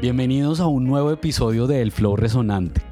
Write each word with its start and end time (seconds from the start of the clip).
Bienvenidos 0.00 0.60
a 0.60 0.66
un 0.66 0.84
nuevo 0.84 1.10
episodio 1.10 1.66
de 1.66 1.82
El 1.82 1.92
Flow 1.92 2.16
Resonante. 2.16 2.82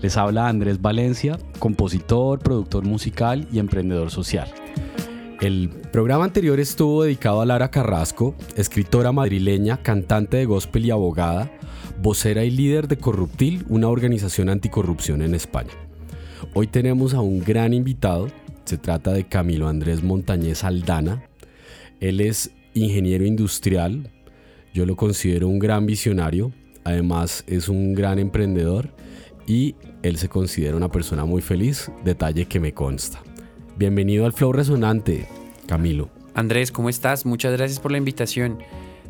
Les 0.00 0.16
habla 0.16 0.48
Andrés 0.48 0.82
Valencia, 0.82 1.38
compositor, 1.58 2.38
productor 2.40 2.84
musical 2.84 3.48
y 3.52 3.58
emprendedor 3.58 4.10
social. 4.10 4.48
El 5.40 5.68
programa 5.92 6.24
anterior 6.24 6.60
estuvo 6.60 7.04
dedicado 7.04 7.40
a 7.40 7.46
Lara 7.46 7.70
Carrasco, 7.70 8.34
escritora 8.56 9.12
madrileña, 9.12 9.82
cantante 9.82 10.36
de 10.38 10.44
gospel 10.44 10.86
y 10.86 10.90
abogada, 10.90 11.50
vocera 12.02 12.44
y 12.44 12.50
líder 12.50 12.88
de 12.88 12.98
Corruptil, 12.98 13.64
una 13.68 13.88
organización 13.88 14.48
anticorrupción 14.48 15.22
en 15.22 15.34
España. 15.34 15.72
Hoy 16.54 16.66
tenemos 16.66 17.14
a 17.14 17.20
un 17.20 17.44
gran 17.44 17.74
invitado, 17.74 18.28
se 18.64 18.78
trata 18.78 19.12
de 19.12 19.24
Camilo 19.24 19.68
Andrés 19.68 20.02
Montañez 20.02 20.64
Aldana. 20.64 21.22
Él 22.00 22.20
es 22.20 22.50
ingeniero 22.74 23.24
industrial, 23.24 24.10
yo 24.74 24.84
lo 24.84 24.96
considero 24.96 25.48
un 25.48 25.58
gran 25.58 25.86
visionario, 25.86 26.52
además 26.84 27.42
es 27.46 27.68
un 27.68 27.94
gran 27.94 28.18
emprendedor 28.18 28.90
y 29.46 29.76
él 30.02 30.18
se 30.18 30.28
considera 30.28 30.76
una 30.76 30.90
persona 30.90 31.24
muy 31.24 31.40
feliz, 31.40 31.90
detalle 32.04 32.44
que 32.44 32.60
me 32.60 32.74
consta. 32.74 33.22
Bienvenido 33.78 34.26
al 34.26 34.34
Flow 34.34 34.52
Resonante, 34.52 35.26
Camilo. 35.66 36.10
Andrés, 36.34 36.70
¿cómo 36.70 36.90
estás? 36.90 37.24
Muchas 37.24 37.56
gracias 37.56 37.80
por 37.80 37.92
la 37.92 37.98
invitación. 37.98 38.58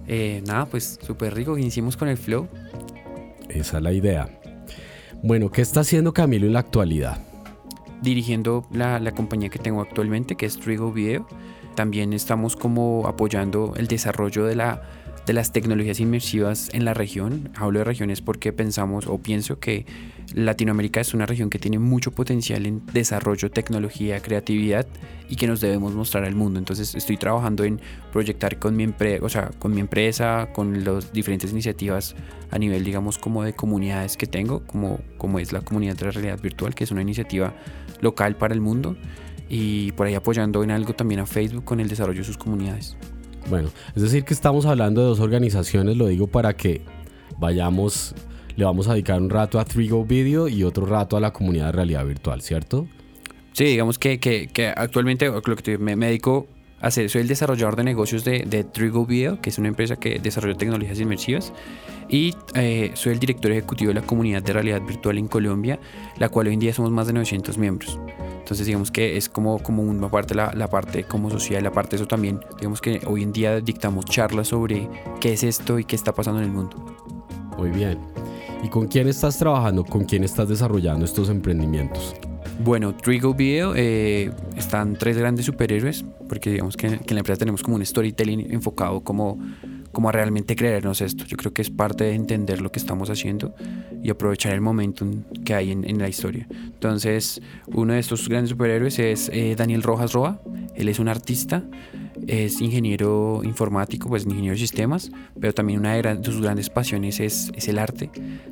Eh, 0.06 0.42
nada, 0.46 0.66
pues 0.66 1.00
súper 1.04 1.34
rico 1.34 1.56
que 1.56 1.62
iniciemos 1.62 1.96
con 1.96 2.06
el 2.06 2.16
Flow. 2.16 2.46
Esa 3.48 3.78
es 3.78 3.82
la 3.82 3.92
idea. 3.92 4.30
Bueno, 5.24 5.50
¿qué 5.50 5.62
está 5.62 5.80
haciendo 5.80 6.12
Camilo 6.12 6.46
en 6.46 6.52
la 6.52 6.60
actualidad? 6.60 7.18
Dirigiendo 8.02 8.66
la, 8.72 8.98
la 9.00 9.12
compañía 9.12 9.48
que 9.48 9.58
tengo 9.58 9.80
actualmente, 9.80 10.36
que 10.36 10.46
es 10.46 10.58
Trigo 10.58 10.92
Video. 10.92 11.26
También 11.74 12.12
estamos 12.12 12.56
como 12.56 13.06
apoyando 13.06 13.74
el 13.76 13.86
desarrollo 13.86 14.44
de 14.44 14.56
la 14.56 14.82
de 15.26 15.32
las 15.32 15.52
tecnologías 15.52 15.98
inmersivas 15.98 16.70
en 16.72 16.84
la 16.84 16.94
región. 16.94 17.50
Hablo 17.56 17.80
de 17.80 17.84
regiones 17.84 18.22
porque 18.22 18.52
pensamos 18.52 19.08
o 19.08 19.18
pienso 19.18 19.58
que 19.58 19.84
Latinoamérica 20.34 21.00
es 21.00 21.14
una 21.14 21.26
región 21.26 21.50
que 21.50 21.58
tiene 21.58 21.80
mucho 21.80 22.12
potencial 22.12 22.64
en 22.64 22.86
desarrollo, 22.86 23.50
tecnología, 23.50 24.20
creatividad 24.20 24.86
y 25.28 25.34
que 25.34 25.48
nos 25.48 25.60
debemos 25.60 25.94
mostrar 25.94 26.24
al 26.24 26.36
mundo. 26.36 26.60
Entonces 26.60 26.94
estoy 26.94 27.16
trabajando 27.16 27.64
en 27.64 27.80
proyectar 28.12 28.60
con 28.60 28.76
mi, 28.76 28.84
empresa, 28.84 29.24
o 29.24 29.28
sea, 29.28 29.50
con 29.58 29.74
mi 29.74 29.80
empresa, 29.80 30.50
con 30.52 30.84
las 30.84 31.12
diferentes 31.12 31.50
iniciativas 31.50 32.14
a 32.50 32.58
nivel, 32.58 32.84
digamos, 32.84 33.18
como 33.18 33.42
de 33.42 33.52
comunidades 33.52 34.16
que 34.16 34.28
tengo, 34.28 34.64
como, 34.64 35.00
como 35.18 35.40
es 35.40 35.52
la 35.52 35.60
comunidad 35.60 35.96
de 35.96 36.06
la 36.06 36.10
realidad 36.12 36.40
virtual, 36.40 36.74
que 36.74 36.84
es 36.84 36.92
una 36.92 37.02
iniciativa 37.02 37.52
local 38.00 38.36
para 38.36 38.54
el 38.54 38.60
mundo 38.60 38.96
y 39.48 39.92
por 39.92 40.06
ahí 40.06 40.14
apoyando 40.14 40.62
en 40.62 40.70
algo 40.70 40.94
también 40.94 41.20
a 41.20 41.26
Facebook 41.26 41.64
con 41.64 41.80
el 41.80 41.88
desarrollo 41.88 42.18
de 42.18 42.24
sus 42.24 42.38
comunidades. 42.38 42.96
Bueno, 43.48 43.70
es 43.94 44.02
decir 44.02 44.24
que 44.24 44.34
estamos 44.34 44.66
hablando 44.66 45.02
de 45.02 45.06
dos 45.08 45.20
organizaciones, 45.20 45.96
lo 45.96 46.08
digo 46.08 46.26
para 46.26 46.56
que 46.56 46.82
vayamos, 47.38 48.14
le 48.56 48.64
vamos 48.64 48.88
a 48.88 48.94
dedicar 48.94 49.20
un 49.20 49.30
rato 49.30 49.60
a 49.60 49.64
3Go 49.64 50.06
Video 50.06 50.48
y 50.48 50.64
otro 50.64 50.86
rato 50.86 51.16
a 51.16 51.20
la 51.20 51.32
comunidad 51.32 51.66
de 51.66 51.72
realidad 51.72 52.04
virtual, 52.04 52.42
¿cierto? 52.42 52.88
Sí, 53.52 53.64
digamos 53.64 53.98
que, 53.98 54.18
que, 54.18 54.48
que 54.48 54.68
actualmente 54.68 55.26
lo 55.26 55.42
que 55.42 55.78
me, 55.78 55.96
me 55.96 56.06
dedico 56.06 56.48
hacer, 56.88 57.10
soy 57.10 57.22
el 57.22 57.28
desarrollador 57.28 57.76
de 57.76 57.84
negocios 57.84 58.24
de, 58.24 58.44
de 58.46 58.66
3Go 58.66 59.06
Video, 59.06 59.40
que 59.40 59.50
es 59.50 59.58
una 59.58 59.68
empresa 59.68 59.96
que 59.96 60.18
desarrolla 60.18 60.56
tecnologías 60.56 60.98
inmersivas, 61.00 61.52
y 62.08 62.34
eh, 62.54 62.92
soy 62.94 63.12
el 63.12 63.18
director 63.18 63.50
ejecutivo 63.50 63.88
de 63.88 64.00
la 64.00 64.06
comunidad 64.06 64.42
de 64.42 64.52
realidad 64.52 64.80
virtual 64.82 65.18
en 65.18 65.28
Colombia, 65.28 65.78
la 66.18 66.28
cual 66.28 66.48
hoy 66.48 66.54
en 66.54 66.60
día 66.60 66.72
somos 66.72 66.90
más 66.90 67.06
de 67.06 67.12
900 67.14 67.58
miembros. 67.58 67.98
Entonces 68.38 68.66
digamos 68.66 68.90
que 68.90 69.16
es 69.16 69.28
como, 69.28 69.58
como 69.58 69.82
una 69.82 70.08
parte, 70.08 70.34
la, 70.34 70.52
la 70.54 70.68
parte 70.68 71.04
como 71.04 71.30
social, 71.30 71.64
la 71.64 71.72
parte 71.72 71.96
eso 71.96 72.06
también, 72.06 72.40
digamos 72.58 72.80
que 72.80 73.00
hoy 73.06 73.22
en 73.22 73.32
día 73.32 73.60
dictamos 73.60 74.04
charlas 74.04 74.48
sobre 74.48 74.88
qué 75.20 75.32
es 75.32 75.42
esto 75.42 75.78
y 75.78 75.84
qué 75.84 75.96
está 75.96 76.14
pasando 76.14 76.40
en 76.40 76.46
el 76.46 76.52
mundo. 76.52 76.76
Muy 77.58 77.70
bien. 77.70 77.98
¿Y 78.62 78.68
con 78.68 78.86
quién 78.86 79.08
estás 79.08 79.38
trabajando? 79.38 79.84
¿Con 79.84 80.04
quién 80.04 80.24
estás 80.24 80.48
desarrollando 80.48 81.04
estos 81.04 81.28
emprendimientos? 81.28 82.14
Bueno, 82.58 82.94
Trigo 82.94 83.34
Video 83.34 83.74
eh, 83.76 84.30
están 84.56 84.96
tres 84.96 85.16
grandes 85.16 85.46
superhéroes, 85.46 86.04
porque 86.28 86.50
digamos 86.50 86.76
que, 86.76 86.86
en 86.86 87.00
la 87.10 87.18
empresa 87.18 87.38
tenemos 87.38 87.62
como 87.62 87.76
un 87.76 87.84
storytelling 87.84 88.52
enfocado 88.52 89.00
como 89.02 89.38
como 89.96 90.10
a 90.10 90.12
realmente 90.12 90.54
creernos 90.56 91.00
esto. 91.00 91.24
Yo 91.24 91.38
creo 91.38 91.54
que 91.54 91.62
es 91.62 91.70
parte 91.70 92.04
de 92.04 92.12
entender 92.12 92.60
lo 92.60 92.70
que 92.70 92.78
estamos 92.78 93.08
haciendo 93.08 93.54
y 94.02 94.10
aprovechar 94.10 94.52
el 94.52 94.60
momento 94.60 95.06
que 95.42 95.54
hay 95.54 95.72
en, 95.72 95.98
la 95.98 96.06
historia. 96.06 96.46
Entonces, 96.50 97.40
uno 97.68 97.94
de 97.94 98.00
estos 98.00 98.28
grandes 98.28 98.50
superhéroes 98.50 98.98
es 98.98 99.30
eh, 99.32 99.54
Daniel 99.56 99.82
Rojas 99.82 100.12
Roa. 100.12 100.42
Él 100.74 100.90
es 100.90 100.98
un 100.98 101.08
artista, 101.08 101.64
es 102.26 102.60
ingeniero 102.60 103.40
informático, 103.44 104.08
pues 104.08 104.24
ingeniero 104.24 104.54
de 104.54 104.60
sistemas, 104.60 105.10
pero 105.40 105.52
también 105.54 105.80
una 105.80 105.94
de, 105.94 106.24
sus 106.24 106.40
grandes 106.40 106.70
pasiones 106.70 107.20
es, 107.20 107.52
es, 107.54 107.68
el 107.68 107.78
arte. 107.78 108.10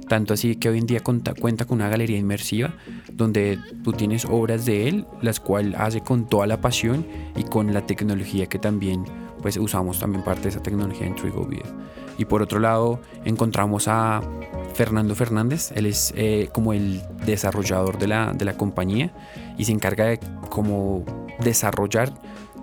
Tanto 0.08 0.34
así 0.34 0.56
que 0.56 0.68
hoy 0.68 0.78
en 0.78 0.86
día 0.86 1.00
cuenta, 1.00 1.34
cuenta 1.34 1.64
con 1.64 1.76
una 1.76 1.88
galería 1.88 2.18
inmersiva 2.18 2.74
donde 3.12 3.58
tú 3.82 3.92
tienes 3.92 4.24
obras 4.24 4.64
de 4.64 4.88
él, 4.88 5.06
las 5.22 5.40
cuales 5.40 5.74
hace 5.78 6.00
con 6.00 6.28
toda 6.28 6.46
la 6.46 6.60
pasión 6.60 7.06
y 7.36 7.44
con 7.44 7.72
la 7.72 7.86
tecnología 7.86 8.46
que 8.46 8.58
también 8.58 9.04
pues 9.42 9.56
usamos 9.58 9.98
también 9.98 10.24
parte 10.24 10.44
de 10.44 10.48
esa 10.48 10.62
tecnología 10.62 11.06
en 11.06 11.14
Trigo 11.16 11.44
Video. 11.44 11.66
Y 12.16 12.24
por 12.24 12.42
otro 12.42 12.60
lado 12.60 13.00
encontramos 13.24 13.88
a 13.88 14.22
Fernando 14.74 15.14
Fernández, 15.14 15.70
él 15.74 15.86
es 15.86 16.12
eh, 16.16 16.48
como 16.52 16.72
el 16.72 17.02
desarrollador 17.26 17.98
de 17.98 18.08
la, 18.08 18.32
de 18.32 18.44
la 18.44 18.56
compañía 18.56 19.12
y 19.58 19.64
se 19.66 19.72
encarga 19.72 20.06
de 20.06 20.18
como 20.48 21.04
desarrollar 21.40 22.12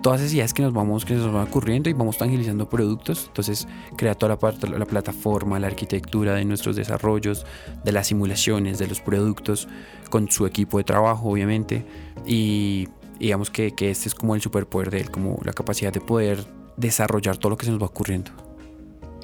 todas 0.02 0.20
esas 0.20 0.34
ideas 0.34 0.52
que 0.52 0.62
nos 0.62 0.72
vamos 0.72 1.04
que 1.04 1.14
nos 1.14 1.32
van 1.32 1.46
ocurriendo 1.46 1.88
y 1.88 1.92
vamos 1.92 2.18
tangibilizando 2.18 2.68
productos 2.68 3.26
entonces 3.28 3.68
crea 3.96 4.14
toda 4.14 4.30
la, 4.30 4.38
parte, 4.38 4.68
la 4.68 4.84
plataforma 4.84 5.58
la 5.58 5.68
arquitectura 5.68 6.34
de 6.34 6.44
nuestros 6.44 6.76
desarrollos 6.76 7.46
de 7.84 7.92
las 7.92 8.08
simulaciones 8.08 8.78
de 8.78 8.88
los 8.88 9.00
productos 9.00 9.68
con 10.10 10.30
su 10.30 10.46
equipo 10.46 10.78
de 10.78 10.84
trabajo 10.84 11.30
obviamente 11.30 11.86
y 12.26 12.88
digamos 13.18 13.50
que, 13.50 13.72
que 13.72 13.90
este 13.90 14.08
es 14.08 14.14
como 14.14 14.34
el 14.34 14.40
superpoder 14.40 14.90
de 14.90 15.00
él 15.00 15.10
como 15.10 15.38
la 15.44 15.52
capacidad 15.52 15.92
de 15.92 16.00
poder 16.00 16.44
desarrollar 16.76 17.36
todo 17.36 17.50
lo 17.50 17.56
que 17.56 17.66
se 17.66 17.70
nos 17.70 17.80
va 17.80 17.86
ocurriendo. 17.86 18.30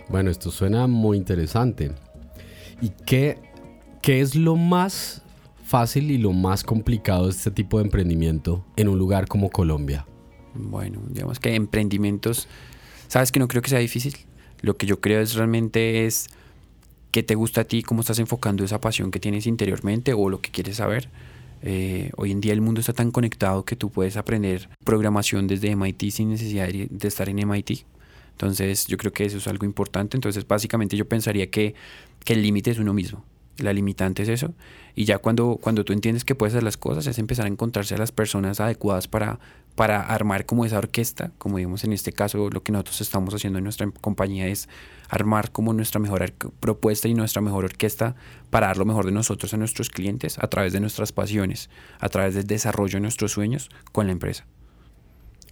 Bueno, 0.09 0.31
esto 0.31 0.51
suena 0.51 0.87
muy 0.87 1.17
interesante. 1.17 1.93
¿Y 2.81 2.91
qué, 2.91 3.39
qué 4.01 4.21
es 4.21 4.35
lo 4.35 4.57
más 4.57 5.23
fácil 5.65 6.11
y 6.11 6.19
lo 6.19 6.33
más 6.33 6.65
complicado 6.65 7.25
de 7.25 7.31
este 7.31 7.51
tipo 7.51 7.79
de 7.79 7.85
emprendimiento 7.85 8.65
en 8.77 8.89
un 8.89 8.99
lugar 8.99 9.27
como 9.27 9.51
Colombia? 9.51 10.07
Bueno, 10.55 11.01
digamos 11.09 11.39
que 11.39 11.55
emprendimientos, 11.55 12.49
sabes 13.09 13.33
que 13.33 13.39
no 13.39 13.49
creo 13.49 13.63
que 13.63 13.71
sea 13.71 13.79
difícil. 13.79 14.17
Lo 14.61 14.77
que 14.77 14.87
yo 14.87 15.01
creo 15.01 15.21
es 15.21 15.35
realmente 15.35 16.07
es 16.07 16.29
qué 17.13 17.23
te 17.23 17.35
gusta 17.35 17.63
a 17.63 17.65
ti, 17.65 17.83
cómo 17.83 18.01
estás 18.01 18.19
enfocando 18.19 18.65
esa 18.65 18.81
pasión 18.81 19.11
que 19.11 19.21
tienes 19.21 19.47
interiormente 19.47 20.13
o 20.13 20.29
lo 20.29 20.41
que 20.41 20.51
quieres 20.51 20.77
saber. 20.77 21.09
Eh, 21.63 22.11
hoy 22.17 22.31
en 22.31 22.41
día 22.41 22.53
el 22.53 22.61
mundo 22.61 22.81
está 22.81 22.93
tan 22.93 23.11
conectado 23.11 23.65
que 23.65 23.75
tú 23.77 23.91
puedes 23.91 24.17
aprender 24.17 24.69
programación 24.85 25.47
desde 25.47 25.75
MIT 25.75 26.11
sin 26.11 26.31
necesidad 26.31 26.69
de 26.69 27.09
estar 27.09 27.29
en 27.29 27.39
MIT. 27.39 27.85
Entonces 28.33 28.87
yo 28.87 28.97
creo 28.97 29.13
que 29.13 29.25
eso 29.25 29.39
es 29.39 29.49
algo 29.49 29.67
importante. 29.67 30.17
Entonces 30.17 30.47
básicamente 30.47 30.97
yo 30.97 31.09
pensaría 31.09 31.51
que, 31.51 31.75
que 32.25 32.35
el 32.35 32.43
límite 32.43 32.71
es 32.71 32.79
uno 32.79 32.95
mismo. 32.95 33.25
La 33.59 33.73
limitante 33.73 34.23
es 34.23 34.29
eso. 34.29 34.55
Y 34.95 35.05
ya 35.05 35.19
cuando, 35.19 35.59
cuando 35.61 35.85
tú 35.85 35.93
entiendes 35.93 36.25
que 36.25 36.35
puedes 36.35 36.55
hacer 36.55 36.63
las 36.63 36.77
cosas 36.77 37.07
es 37.07 37.19
empezar 37.19 37.47
a 37.47 37.49
encontrarse 37.49 37.95
a 37.95 37.99
las 37.99 38.13
personas 38.13 38.61
adecuadas 38.61 39.09
para, 39.09 39.39
para 39.75 40.01
armar 40.01 40.47
como 40.47 40.65
esa 40.65 40.79
orquesta. 40.79 41.33
Como 41.39 41.59
digamos 41.59 41.85
en 41.85 41.93
este 41.93 42.13
caso 42.13 42.51
lo 42.51 42.63
que 42.63 42.73
nosotros 42.73 43.01
estamos 43.01 43.35
haciendo 43.35 43.59
en 43.59 43.65
nuestra 43.65 43.91
compañía 44.01 44.47
es 44.47 44.69
armar 45.09 45.51
como 45.51 45.73
nuestra 45.73 46.01
mejor 46.01 46.33
propuesta 46.61 47.09
y 47.09 47.15
nuestra 47.15 47.43
mejor 47.43 47.65
orquesta 47.65 48.15
para 48.51 48.69
dar 48.69 48.77
lo 48.77 48.85
mejor 48.85 49.07
de 49.07 49.13
nosotros 49.13 49.55
a 49.55 49.57
nuestros 49.57 49.91
clientes 49.91 50.39
a 50.39 50.49
través 50.49 50.73
de 50.73 50.81
nuestras 50.81 51.13
pasiones, 51.13 51.71
a 51.99 52.09
través 52.09 52.35
del 52.35 52.47
desarrollo 52.47 52.95
de 52.95 53.01
nuestros 53.01 53.33
sueños 53.33 53.71
con 53.93 54.07
la 54.07 54.13
empresa. 54.13 54.47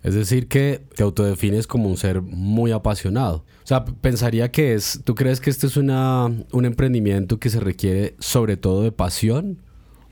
Es 0.07 0.15
decir, 0.15 0.47
que 0.47 0.83
te 0.95 1.03
autodefines 1.03 1.67
como 1.67 1.89
un 1.89 1.97
ser 1.97 2.23
muy 2.23 2.71
apasionado. 2.71 3.45
O 3.65 3.67
sea, 3.67 3.85
pensaría 3.85 4.53
que 4.53 4.75
es, 4.75 5.01
¿tú 5.03 5.17
crees 5.17 5.41
que 5.41 5.51
este 5.51 5.67
es 5.67 5.77
una, 5.77 6.27
un 6.53 6.65
emprendimiento 6.65 7.41
que 7.41 7.51
se 7.51 7.59
requiere 7.59 8.15
sobre 8.21 8.57
todo 8.57 8.83
de 8.83 8.93
pasión 8.93 9.59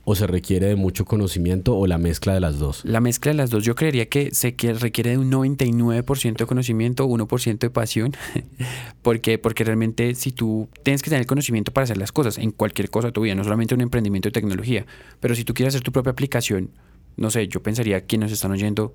o 0.02 0.16
se 0.16 0.26
requiere 0.26 0.66
de 0.66 0.74
mucho 0.74 1.04
conocimiento 1.04 1.76
o 1.76 1.86
la 1.86 1.98
mezcla 1.98 2.34
de 2.34 2.40
las 2.40 2.58
dos? 2.58 2.84
La 2.84 3.00
mezcla 3.00 3.30
de 3.30 3.36
las 3.36 3.50
dos. 3.50 3.62
Yo 3.62 3.76
creería 3.76 4.08
que 4.08 4.34
se 4.34 4.56
requiere 4.80 5.10
de 5.10 5.18
un 5.18 5.30
99% 5.30 6.38
de 6.38 6.46
conocimiento, 6.46 7.06
1% 7.06 7.58
de 7.60 7.70
pasión. 7.70 8.16
porque, 9.02 9.38
porque 9.38 9.62
realmente 9.62 10.16
si 10.16 10.32
tú 10.32 10.68
tienes 10.82 11.02
que 11.02 11.10
tener 11.10 11.24
conocimiento 11.26 11.72
para 11.72 11.84
hacer 11.84 11.98
las 11.98 12.10
cosas, 12.10 12.38
en 12.38 12.50
cualquier 12.50 12.90
cosa 12.90 13.06
de 13.08 13.12
tu 13.12 13.20
vida, 13.20 13.36
no 13.36 13.44
solamente 13.44 13.76
un 13.76 13.80
emprendimiento 13.80 14.26
de 14.26 14.32
tecnología, 14.32 14.86
pero 15.20 15.36
si 15.36 15.44
tú 15.44 15.54
quieres 15.54 15.76
hacer 15.76 15.84
tu 15.84 15.92
propia 15.92 16.10
aplicación, 16.10 16.70
no 17.16 17.30
sé, 17.30 17.46
yo 17.46 17.62
pensaría 17.62 18.04
que 18.06 18.18
nos 18.18 18.32
están 18.32 18.50
oyendo, 18.50 18.92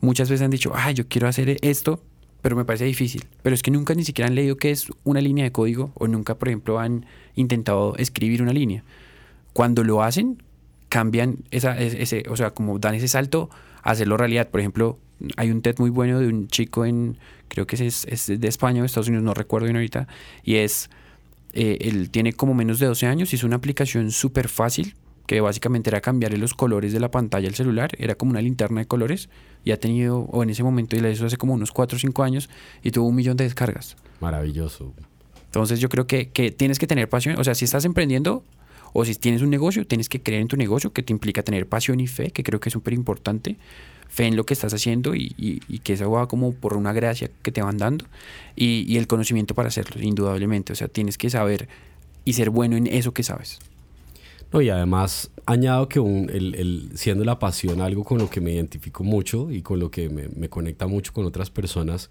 muchas 0.00 0.30
veces 0.30 0.44
han 0.44 0.50
dicho, 0.50 0.72
ah, 0.74 0.90
yo 0.90 1.08
quiero 1.08 1.28
hacer 1.28 1.58
esto, 1.62 2.02
pero 2.42 2.56
me 2.56 2.64
parece 2.64 2.84
difícil. 2.84 3.24
Pero 3.42 3.54
es 3.54 3.62
que 3.62 3.70
nunca 3.70 3.94
ni 3.94 4.04
siquiera 4.04 4.28
han 4.28 4.34
leído 4.34 4.56
qué 4.56 4.70
es 4.70 4.86
una 5.04 5.20
línea 5.20 5.44
de 5.44 5.52
código 5.52 5.92
o 5.94 6.06
nunca, 6.06 6.36
por 6.36 6.48
ejemplo, 6.48 6.78
han 6.78 7.06
intentado 7.34 7.96
escribir 7.96 8.42
una 8.42 8.52
línea 8.52 8.84
cuando 9.58 9.82
lo 9.82 10.04
hacen, 10.04 10.40
cambian 10.88 11.38
esa, 11.50 11.76
ese, 11.76 12.22
o 12.28 12.36
sea, 12.36 12.52
como 12.52 12.78
dan 12.78 12.94
ese 12.94 13.08
salto 13.08 13.50
a 13.82 13.90
hacerlo 13.90 14.16
realidad. 14.16 14.48
Por 14.50 14.60
ejemplo, 14.60 15.00
hay 15.36 15.50
un 15.50 15.62
TED 15.62 15.78
muy 15.78 15.90
bueno 15.90 16.20
de 16.20 16.28
un 16.28 16.46
chico 16.46 16.84
en, 16.84 17.18
creo 17.48 17.66
que 17.66 17.74
es, 17.74 18.04
es 18.04 18.26
de 18.26 18.48
España 18.48 18.82
o 18.82 18.84
Estados 18.84 19.08
Unidos, 19.08 19.24
no 19.24 19.34
recuerdo 19.34 19.64
bien 19.64 19.74
ahorita, 19.74 20.06
y 20.44 20.56
es, 20.56 20.90
eh, 21.54 21.78
él 21.80 22.10
tiene 22.10 22.32
como 22.32 22.54
menos 22.54 22.78
de 22.78 22.86
12 22.86 23.06
años, 23.06 23.34
hizo 23.34 23.48
una 23.48 23.56
aplicación 23.56 24.12
súper 24.12 24.46
fácil, 24.46 24.94
que 25.28 25.42
básicamente 25.42 25.90
era 25.90 26.00
cambiarle 26.00 26.38
los 26.38 26.54
colores 26.54 26.94
de 26.94 27.00
la 27.00 27.10
pantalla 27.10 27.48
al 27.48 27.54
celular, 27.54 27.90
era 27.98 28.14
como 28.14 28.30
una 28.30 28.40
linterna 28.40 28.80
de 28.80 28.86
colores, 28.86 29.28
y 29.62 29.72
ha 29.72 29.78
tenido, 29.78 30.20
o 30.20 30.42
en 30.42 30.48
ese 30.48 30.62
momento, 30.62 30.96
y 30.96 31.00
la 31.00 31.10
hizo 31.10 31.26
hace 31.26 31.36
como 31.36 31.52
unos 31.52 31.70
4 31.70 31.96
o 31.96 31.98
5 31.98 32.22
años, 32.22 32.48
y 32.82 32.92
tuvo 32.92 33.08
un 33.08 33.14
millón 33.14 33.36
de 33.36 33.44
descargas. 33.44 33.98
Maravilloso. 34.20 34.94
Entonces 35.44 35.80
yo 35.80 35.90
creo 35.90 36.06
que, 36.06 36.30
que 36.30 36.50
tienes 36.50 36.78
que 36.78 36.86
tener 36.86 37.10
pasión, 37.10 37.38
o 37.38 37.44
sea, 37.44 37.54
si 37.54 37.66
estás 37.66 37.84
emprendiendo, 37.84 38.42
o 38.94 39.04
si 39.04 39.14
tienes 39.16 39.42
un 39.42 39.50
negocio, 39.50 39.86
tienes 39.86 40.08
que 40.08 40.22
creer 40.22 40.40
en 40.40 40.48
tu 40.48 40.56
negocio, 40.56 40.94
que 40.94 41.02
te 41.02 41.12
implica 41.12 41.42
tener 41.42 41.68
pasión 41.68 42.00
y 42.00 42.06
fe, 42.06 42.30
que 42.30 42.42
creo 42.42 42.58
que 42.58 42.70
es 42.70 42.72
súper 42.72 42.94
importante. 42.94 43.58
Fe 44.08 44.24
en 44.24 44.36
lo 44.36 44.46
que 44.46 44.54
estás 44.54 44.72
haciendo 44.72 45.14
y, 45.14 45.34
y, 45.36 45.78
que 45.80 45.92
eso 45.92 46.10
va 46.10 46.26
como 46.26 46.52
por 46.52 46.74
una 46.74 46.94
gracia 46.94 47.30
que 47.42 47.52
te 47.52 47.60
van 47.60 47.76
dando. 47.76 48.06
Y, 48.56 48.86
y 48.88 48.96
el 48.96 49.06
conocimiento 49.06 49.54
para 49.54 49.68
hacerlo, 49.68 50.00
indudablemente. 50.00 50.72
O 50.72 50.76
sea, 50.76 50.88
tienes 50.88 51.18
que 51.18 51.28
saber 51.28 51.68
y 52.24 52.32
ser 52.32 52.48
bueno 52.48 52.78
en 52.78 52.86
eso 52.86 53.12
que 53.12 53.22
sabes. 53.22 53.58
No, 54.52 54.62
y 54.62 54.70
además 54.70 55.30
añado 55.44 55.88
que 55.88 55.98
un, 55.98 56.30
el, 56.30 56.54
el, 56.54 56.90
siendo 56.94 57.24
la 57.24 57.38
pasión 57.38 57.80
algo 57.80 58.04
con 58.04 58.18
lo 58.18 58.28
que 58.28 58.40
me 58.40 58.52
identifico 58.52 59.02
mucho 59.02 59.50
y 59.50 59.62
con 59.62 59.80
lo 59.80 59.90
que 59.90 60.10
me, 60.10 60.28
me, 60.28 60.48
conecta 60.48 60.86
mucho 60.86 61.12
con 61.12 61.24
otras 61.24 61.50
personas, 61.50 62.10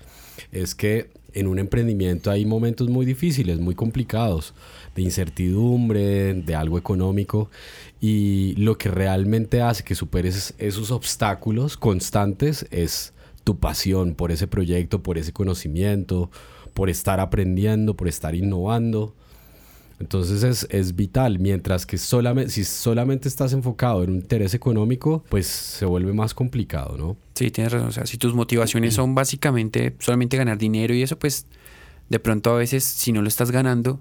es 0.52 0.74
que 0.74 1.12
en 1.34 1.48
un 1.48 1.60
emprendimiento 1.60 2.32
hay 2.32 2.46
momentos 2.46 2.90
muy 2.90 3.06
difíciles, 3.06 3.60
muy 3.60 3.76
complicados, 3.76 4.56
de 4.96 5.04
incertidumbre, 5.04 6.34
de 6.34 6.56
algo 6.56 6.80
económico, 6.80 7.50
y 8.02 8.56
lo 8.58 8.78
que 8.78 8.90
realmente 8.90 9.62
hace 9.62 9.84
que 9.84 9.94
superes 9.94 10.56
esos 10.58 10.90
obstáculos 10.90 11.78
constantes 11.78 12.66
es 12.72 13.14
tu 13.44 13.60
pasión 13.60 14.16
por 14.16 14.32
ese 14.32 14.48
proyecto, 14.48 15.04
por 15.04 15.18
ese 15.18 15.32
conocimiento, 15.32 16.32
por 16.74 16.90
estar 16.90 17.20
aprendiendo, 17.20 17.96
por 17.96 18.08
estar 18.08 18.36
innovando. 18.36 19.16
Entonces 20.00 20.44
es, 20.44 20.68
es, 20.70 20.96
vital, 20.96 21.40
mientras 21.40 21.86
que 21.86 21.98
solamente, 21.98 22.52
si 22.52 22.64
solamente 22.64 23.28
estás 23.28 23.54
enfocado 23.54 24.04
en 24.04 24.12
un 24.12 24.16
interés 24.18 24.54
económico, 24.54 25.24
pues 25.30 25.48
se 25.48 25.86
vuelve 25.86 26.14
más 26.14 26.36
complicado, 26.36 26.98
¿no? 26.98 27.18
Sí, 27.34 27.50
tienes 27.50 27.74
razón. 27.74 27.90
O 27.90 27.92
sea, 27.92 28.06
si 28.06 28.18
tus 28.18 28.36
motivaciones 28.36 28.94
son 28.94 29.16
básicamente 29.16 29.96
solamente 30.00 30.38
ganar 30.38 30.58
dinero 30.60 30.94
y 30.94 31.02
eso, 31.02 31.18
pues 31.18 31.48
de 32.10 32.20
pronto 32.20 32.52
a 32.52 32.58
veces 32.58 32.84
si 32.84 33.12
no 33.12 33.22
lo 33.22 33.28
estás 33.28 33.50
ganando, 33.50 34.00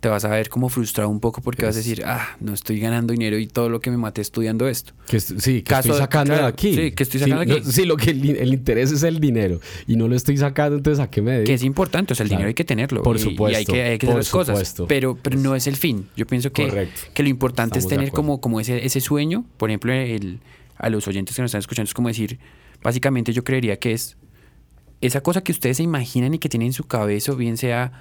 te 0.00 0.08
vas 0.08 0.24
a 0.24 0.28
ver 0.28 0.48
como 0.48 0.68
frustrado 0.68 1.08
un 1.08 1.20
poco 1.20 1.40
porque 1.40 1.64
vas 1.64 1.74
a 1.74 1.78
decir, 1.78 2.02
ah, 2.04 2.36
no 2.40 2.52
estoy 2.52 2.78
ganando 2.78 3.12
dinero 3.12 3.38
y 3.38 3.46
todo 3.46 3.68
lo 3.68 3.80
que 3.80 3.90
me 3.90 3.96
maté 3.96 4.20
estudiando 4.20 4.68
esto. 4.68 4.92
Que 5.06 5.20
sí, 5.20 5.62
que 5.62 5.74
estoy 5.74 5.96
sacando 5.96 6.34
de 6.34 6.42
aquí. 6.42 6.74
Sí, 6.74 6.92
que 6.92 7.02
estoy 7.02 7.20
sacando 7.20 7.44
sí, 7.44 7.60
aquí. 7.60 7.72
sí, 7.72 7.84
lo 7.86 7.96
que 7.96 8.10
el, 8.10 8.52
interés 8.52 8.92
es 8.92 9.02
el 9.02 9.20
dinero 9.20 9.60
y 9.86 9.96
no 9.96 10.06
lo 10.06 10.14
estoy 10.14 10.36
sacando, 10.36 10.76
entonces 10.76 11.02
¿a 11.02 11.10
qué 11.10 11.22
me 11.22 11.32
dedico? 11.32 11.46
Que 11.46 11.54
es 11.54 11.62
importante, 11.62 12.12
o 12.12 12.16
sea, 12.16 12.24
el 12.24 12.30
dinero 12.30 12.48
hay 12.48 12.54
que 12.54 12.64
tenerlo. 12.64 13.02
Por 13.02 13.18
supuesto. 13.18 13.52
Y, 13.52 13.54
hay 13.56 13.64
que, 13.64 13.82
hay 13.82 13.98
que 13.98 14.06
hacer 14.06 14.18
las 14.18 14.30
cosas. 14.30 14.74
Pero, 14.86 15.16
pero 15.20 15.38
no 15.38 15.54
es 15.54 15.66
el 15.66 15.76
fin. 15.76 16.08
Yo 16.16 16.26
pienso 16.26 16.52
que, 16.52 16.88
que 17.14 17.22
lo 17.22 17.28
importante 17.28 17.78
es 17.78 17.88
tener 17.88 18.10
como, 18.10 18.40
como 18.40 18.60
ese, 18.60 18.84
ese 18.84 19.00
sueño. 19.00 19.44
Por 19.56 19.70
ejemplo, 19.70 19.92
el, 19.92 20.40
a 20.76 20.90
los 20.90 21.08
oyentes 21.08 21.34
que 21.36 21.42
nos 21.42 21.48
están 21.48 21.60
escuchando, 21.60 21.88
es 21.88 21.94
como 21.94 22.08
decir, 22.08 22.38
básicamente 22.82 23.32
yo 23.32 23.44
creería 23.44 23.78
que 23.78 23.92
es 23.92 24.16
esa 25.00 25.22
cosa 25.22 25.42
que 25.42 25.52
ustedes 25.52 25.78
se 25.78 25.82
imaginan 25.82 26.34
y 26.34 26.38
que 26.38 26.48
tienen 26.48 26.66
en 26.66 26.72
su 26.72 26.84
cabeza, 26.84 27.32
bien 27.32 27.56
sea 27.56 27.92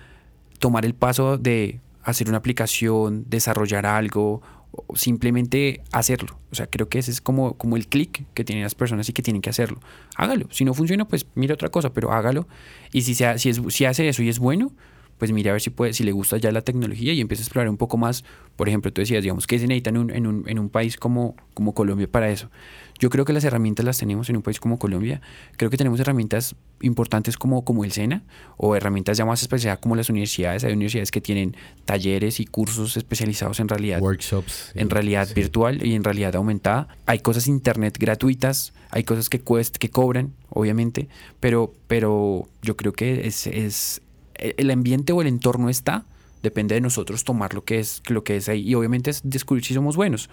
tomar 0.60 0.86
el 0.86 0.94
paso 0.96 1.38
de 1.38 1.80
hacer 2.04 2.30
una 2.30 2.38
aplicación, 2.38 3.26
desarrollar 3.28 3.86
algo, 3.86 4.42
o 4.88 4.96
simplemente 4.96 5.82
hacerlo. 5.92 6.38
O 6.52 6.56
sea, 6.56 6.68
creo 6.68 6.90
que 6.90 7.00
ese 7.00 7.12
es 7.12 7.22
como, 7.22 7.58
como 7.58 7.78
el 7.78 7.88
clic 7.88 8.26
que 8.34 8.44
tienen 8.44 8.64
las 8.64 8.76
personas 8.76 9.08
y 9.10 9.14
que 9.14 9.22
tienen 9.22 9.42
que 9.42 9.50
hacerlo. 9.50 9.80
Hágalo. 10.16 10.48
Si 10.52 10.66
no 10.66 10.74
funciona, 10.74 11.08
pues 11.08 11.26
mire 11.36 11.54
otra 11.54 11.70
cosa, 11.70 11.94
pero 11.94 12.12
hágalo. 12.12 12.48
Y 12.92 13.02
si, 13.02 13.16
si, 13.16 13.24
es, 13.24 13.62
si 13.70 13.86
hace 13.86 14.08
eso 14.10 14.22
y 14.22 14.30
es 14.30 14.40
bueno, 14.40 14.72
pues 15.18 15.32
mire 15.32 15.50
a 15.50 15.54
ver 15.54 15.62
si 15.62 15.70
puede, 15.70 15.94
si 15.94 16.04
le 16.04 16.12
gusta 16.12 16.38
ya 16.38 16.52
la 16.52 16.62
tecnología 16.62 17.14
y 17.14 17.22
empieza 17.22 17.42
a 17.42 17.46
explorar 17.46 17.70
un 17.70 17.78
poco 17.78 17.98
más. 17.98 18.24
Por 18.56 18.68
ejemplo, 18.68 18.92
tú 18.92 19.02
decías, 19.02 19.24
digamos, 19.24 19.48
¿qué 19.48 19.60
se 19.60 19.68
necesita 19.68 19.90
en 19.90 19.98
un, 19.98 20.12
en 20.12 20.28
un, 20.28 20.48
en 20.48 20.60
un 20.60 20.70
país 20.70 20.98
como, 20.98 21.36
como 21.54 21.74
Colombia 21.74 22.08
para 22.10 22.30
eso? 22.30 22.50
Yo 22.98 23.10
creo 23.10 23.26
que 23.26 23.34
las 23.34 23.44
herramientas 23.44 23.86
las 23.86 23.98
tenemos 23.98 24.30
en 24.30 24.38
un 24.38 24.42
país 24.42 24.60
como 24.60 24.80
Colombia. 24.80 25.22
Creo 25.58 25.70
que 25.70 25.76
tenemos 25.76 26.00
herramientas 26.00 26.56
importantes 26.82 27.38
como, 27.38 27.66
como 27.66 27.84
el 27.84 27.92
SENA 27.92 28.24
o 28.58 28.76
herramientas 28.76 29.18
ya 29.18 29.26
más 29.26 29.42
especializadas 29.42 29.80
como 29.80 29.96
las 29.96 30.10
universidades. 30.10 30.64
Hay 30.64 30.74
universidades 30.74 31.12
que 31.12 31.20
tienen 31.20 31.58
talleres 31.84 32.40
y 32.40 32.46
cursos 32.46 32.96
especializados 32.96 33.60
en 33.60 33.68
realidad. 33.68 34.02
Workshops. 34.02 34.72
En 34.76 34.90
realidad 34.90 35.28
virtual 35.36 35.86
y 35.86 35.94
en 35.94 36.04
realidad 36.04 36.36
aumentada. 36.36 36.88
Hay 37.06 37.20
cosas 37.20 37.48
internet 37.48 37.98
gratuitas, 38.00 38.74
hay 38.92 39.04
cosas 39.04 39.30
que 39.30 39.42
cuest, 39.42 39.76
que 39.76 39.90
cobran, 39.90 40.34
obviamente, 40.50 41.10
pero, 41.42 41.74
pero 41.88 42.48
yo 42.62 42.78
creo 42.78 42.94
que 42.94 43.28
es, 43.28 43.48
es 43.48 44.02
el 44.40 44.72
ambiente 44.72 45.14
o 45.14 45.22
el 45.22 45.28
entorno 45.28 45.70
está, 45.70 46.06
depende 46.44 46.76
de 46.76 46.82
nosotros 46.82 47.24
tomar 47.24 47.54
lo 47.54 47.64
que 47.64 47.80
es, 47.80 48.02
lo 48.08 48.24
que 48.24 48.38
es 48.38 48.50
ahí. 48.50 48.62
Y 48.62 48.76
obviamente 48.76 49.10
es 49.10 49.22
descubrir 49.24 49.66
si 49.66 49.74
somos 49.74 49.96
buenos. 49.96 50.30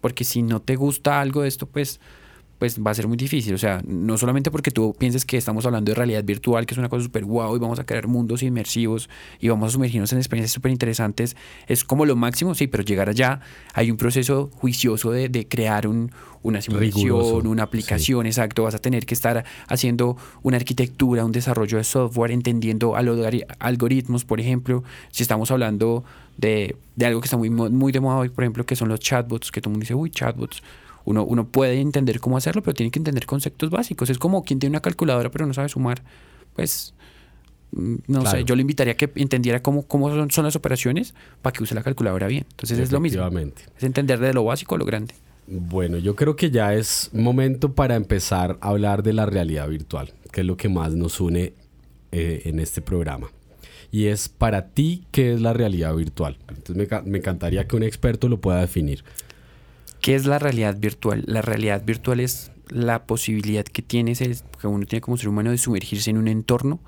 Porque 0.00 0.24
si 0.24 0.42
no 0.42 0.60
te 0.60 0.76
gusta 0.76 1.20
algo 1.20 1.42
de 1.42 1.48
esto, 1.48 1.66
pues 1.66 2.00
pues 2.58 2.80
va 2.80 2.90
a 2.90 2.94
ser 2.94 3.06
muy 3.08 3.16
difícil. 3.16 3.54
O 3.54 3.58
sea, 3.58 3.82
no 3.86 4.16
solamente 4.18 4.50
porque 4.50 4.70
tú 4.70 4.94
pienses 4.98 5.24
que 5.24 5.36
estamos 5.36 5.66
hablando 5.66 5.90
de 5.90 5.94
realidad 5.94 6.24
virtual, 6.24 6.66
que 6.66 6.74
es 6.74 6.78
una 6.78 6.88
cosa 6.88 7.04
súper 7.04 7.24
guau 7.24 7.56
y 7.56 7.58
vamos 7.58 7.78
a 7.78 7.84
crear 7.84 8.06
mundos 8.06 8.42
inmersivos 8.42 9.08
y 9.40 9.48
vamos 9.48 9.68
a 9.68 9.72
sumergirnos 9.72 10.12
en 10.12 10.18
experiencias 10.18 10.52
súper 10.52 10.72
interesantes, 10.72 11.36
es 11.66 11.84
como 11.84 12.06
lo 12.06 12.16
máximo, 12.16 12.54
sí, 12.54 12.66
pero 12.66 12.82
llegar 12.82 13.08
allá 13.08 13.40
hay 13.74 13.90
un 13.90 13.96
proceso 13.96 14.50
juicioso 14.54 15.10
de, 15.10 15.28
de 15.28 15.46
crear 15.46 15.86
un, 15.86 16.10
una 16.46 16.62
simulación, 16.62 17.46
una 17.46 17.64
aplicación, 17.64 18.26
exacto. 18.26 18.62
Vas 18.62 18.74
a 18.74 18.78
tener 18.78 19.04
que 19.04 19.14
estar 19.14 19.44
haciendo 19.68 20.16
una 20.42 20.56
arquitectura, 20.56 21.24
un 21.24 21.32
desarrollo 21.32 21.78
de 21.78 21.84
software, 21.84 22.30
entendiendo 22.30 22.94
algoritmos, 22.96 24.24
por 24.24 24.40
ejemplo. 24.40 24.84
Si 25.10 25.22
estamos 25.22 25.50
hablando 25.50 26.04
de, 26.36 26.76
de 26.94 27.06
algo 27.06 27.20
que 27.20 27.26
está 27.26 27.36
muy, 27.36 27.50
muy 27.50 27.92
de 27.92 28.00
moda 28.00 28.18
hoy, 28.18 28.28
por 28.28 28.44
ejemplo, 28.44 28.64
que 28.64 28.76
son 28.76 28.88
los 28.88 29.00
chatbots, 29.00 29.50
que 29.50 29.60
todo 29.60 29.70
el 29.70 29.72
mundo 29.72 29.84
dice, 29.84 29.94
uy, 29.94 30.10
chatbots 30.10 30.62
uno, 31.06 31.24
uno 31.24 31.48
puede 31.48 31.80
entender 31.80 32.20
cómo 32.20 32.36
hacerlo, 32.36 32.62
pero 32.62 32.74
tiene 32.74 32.90
que 32.90 32.98
entender 32.98 33.26
conceptos 33.26 33.70
básicos. 33.70 34.10
Es 34.10 34.18
como 34.18 34.42
quien 34.42 34.58
tiene 34.58 34.72
una 34.72 34.80
calculadora 34.80 35.30
pero 35.30 35.46
no 35.46 35.54
sabe 35.54 35.68
sumar. 35.68 36.02
Pues, 36.54 36.94
mm, 37.70 37.94
no 38.08 38.26
sé, 38.26 38.44
yo 38.44 38.56
le 38.56 38.62
invitaría 38.62 38.94
a 38.94 38.96
que 38.96 39.10
entendiera 39.14 39.62
cómo, 39.62 39.86
cómo 39.86 40.10
son, 40.28 40.44
las 40.44 40.56
operaciones 40.56 41.14
para 41.42 41.54
que 41.54 41.62
use 41.62 41.76
la 41.76 41.84
calculadora 41.84 42.26
bien. 42.26 42.44
Entonces 42.50 42.78
es 42.80 42.92
lo 42.92 43.00
mismo. 43.00 43.24
Es 43.76 43.84
entender 43.84 44.18
de 44.18 44.34
lo 44.34 44.44
básico 44.44 44.74
a 44.74 44.78
lo 44.78 44.84
grande. 44.84 45.14
Bueno, 45.46 45.98
yo 45.98 46.16
creo 46.16 46.34
que 46.34 46.50
ya 46.50 46.74
es 46.74 47.10
momento 47.12 47.72
para 47.72 47.94
empezar 47.94 48.58
a 48.60 48.70
hablar 48.70 49.04
de 49.04 49.12
la 49.12 49.26
realidad 49.26 49.68
virtual, 49.68 50.12
que 50.32 50.40
es 50.40 50.46
lo 50.46 50.56
que 50.56 50.68
más 50.68 50.92
nos 50.94 51.20
une 51.20 51.54
eh, 52.10 52.42
en 52.46 52.58
este 52.58 52.82
programa. 52.82 53.28
Y 53.92 54.06
es 54.06 54.28
para 54.28 54.70
ti, 54.70 55.04
¿qué 55.12 55.34
es 55.34 55.40
la 55.40 55.52
realidad 55.52 55.94
virtual? 55.94 56.36
Entonces 56.48 56.76
me, 56.76 57.02
me 57.02 57.18
encantaría 57.18 57.68
que 57.68 57.76
un 57.76 57.84
experto 57.84 58.28
lo 58.28 58.40
pueda 58.40 58.60
definir. 58.60 59.04
¿Qué 60.06 60.14
es 60.14 60.24
la 60.24 60.38
realidad 60.38 60.76
virtual? 60.78 61.24
La 61.26 61.42
realidad 61.42 61.84
virtual 61.84 62.20
es 62.20 62.52
la 62.68 63.06
posibilidad 63.06 63.64
que 63.64 63.82
tienes, 63.82 64.20
que 64.60 64.66
uno 64.68 64.86
tiene 64.86 65.00
como 65.00 65.16
ser 65.16 65.28
humano 65.28 65.50
de 65.50 65.58
sumergirse 65.58 66.10
en 66.10 66.16
un 66.16 66.28
entorno, 66.28 66.78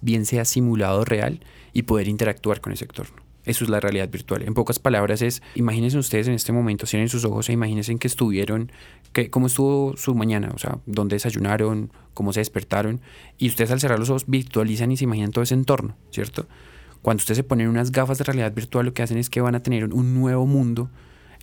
bien 0.00 0.26
sea 0.26 0.44
simulado 0.44 1.02
o 1.02 1.04
real, 1.04 1.38
y 1.72 1.82
poder 1.82 2.08
interactuar 2.08 2.60
con 2.60 2.72
ese 2.72 2.86
entorno. 2.86 3.22
Eso 3.44 3.62
es 3.62 3.70
la 3.70 3.78
realidad 3.78 4.08
virtual. 4.08 4.42
En 4.42 4.52
pocas 4.52 4.80
palabras 4.80 5.22
es, 5.22 5.44
imagínense 5.54 5.96
ustedes 5.96 6.26
en 6.26 6.34
este 6.34 6.50
momento, 6.50 6.86
cierren 6.86 7.08
sus 7.08 7.24
ojos 7.24 7.48
e 7.50 7.52
imagínense 7.52 7.96
que 7.98 8.08
estuvieron, 8.08 8.72
que, 9.12 9.30
cómo 9.30 9.46
estuvo 9.46 9.96
su 9.96 10.16
mañana, 10.16 10.50
o 10.52 10.58
sea, 10.58 10.78
dónde 10.86 11.14
desayunaron, 11.14 11.92
cómo 12.14 12.32
se 12.32 12.40
despertaron, 12.40 13.00
y 13.38 13.46
ustedes 13.46 13.70
al 13.70 13.78
cerrar 13.78 14.00
los 14.00 14.10
ojos 14.10 14.24
virtualizan 14.26 14.90
y 14.90 14.96
se 14.96 15.04
imaginan 15.04 15.30
todo 15.30 15.44
ese 15.44 15.54
entorno, 15.54 15.96
¿cierto? 16.10 16.48
Cuando 17.00 17.20
ustedes 17.20 17.36
se 17.36 17.44
ponen 17.44 17.68
unas 17.68 17.92
gafas 17.92 18.18
de 18.18 18.24
realidad 18.24 18.52
virtual, 18.52 18.86
lo 18.86 18.92
que 18.92 19.04
hacen 19.04 19.18
es 19.18 19.30
que 19.30 19.40
van 19.40 19.54
a 19.54 19.62
tener 19.62 19.94
un 19.94 20.14
nuevo 20.14 20.46
mundo 20.46 20.90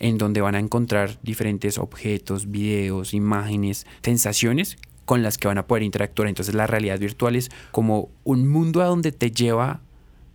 en 0.02 0.18
donde 0.18 0.42
van 0.42 0.56
a 0.56 0.60
encontrar 0.60 1.20
diferentes 1.22 1.78
objetos, 1.78 2.50
videos, 2.50 3.14
imágenes, 3.14 3.86
sensaciones 4.02 4.78
con 5.06 5.22
las 5.22 5.38
que 5.38 5.48
van 5.48 5.60
a 5.60 5.68
poder 5.68 5.84
interactuar. 5.84 6.28
Entonces 6.28 6.56
la 6.56 6.66
realidad 6.66 6.98
virtual 6.98 7.36
es 7.36 7.52
como 7.72 8.10
un 8.24 8.48
mundo 8.48 8.82
a 8.82 8.86
donde 8.86 9.12
te 9.12 9.30
lleva 9.30 9.82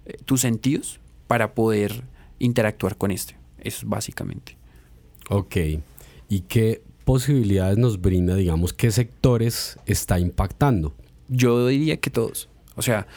eh, 0.05 0.19
tus 0.25 0.43
sentidos 0.43 1.01
para 1.27 1.53
poder 1.55 2.05
interactuar 2.39 2.97
con 2.97 3.11
este. 3.11 3.35
Eso 3.59 3.79
es 3.79 3.85
básicamente. 3.89 4.57
Ok. 5.31 5.57
¿Y 6.29 6.41
qué 6.43 6.81
posibilidades 7.05 7.77
nos 7.77 8.01
brinda, 8.01 8.37
digamos, 8.37 8.73
qué 8.73 8.93
sectores 8.93 9.81
está 9.85 10.21
impactando? 10.21 10.95
Yo 11.29 11.67
diría 11.67 11.97
que 11.97 12.11
todos. 12.11 12.49
O 12.77 12.83
sea, 12.83 13.09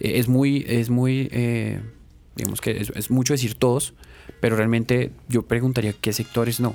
es 0.00 0.28
muy, 0.28 0.66
es 0.68 0.90
muy, 0.90 1.30
eh, 1.32 1.80
digamos 2.36 2.60
que 2.60 2.72
es 2.94 3.10
mucho 3.10 3.32
decir 3.32 3.54
todos, 3.54 3.94
pero 4.40 4.56
realmente 4.56 5.10
yo 5.28 5.42
preguntaría 5.42 5.92
qué 5.92 6.12
sectores 6.12 6.60
no. 6.60 6.74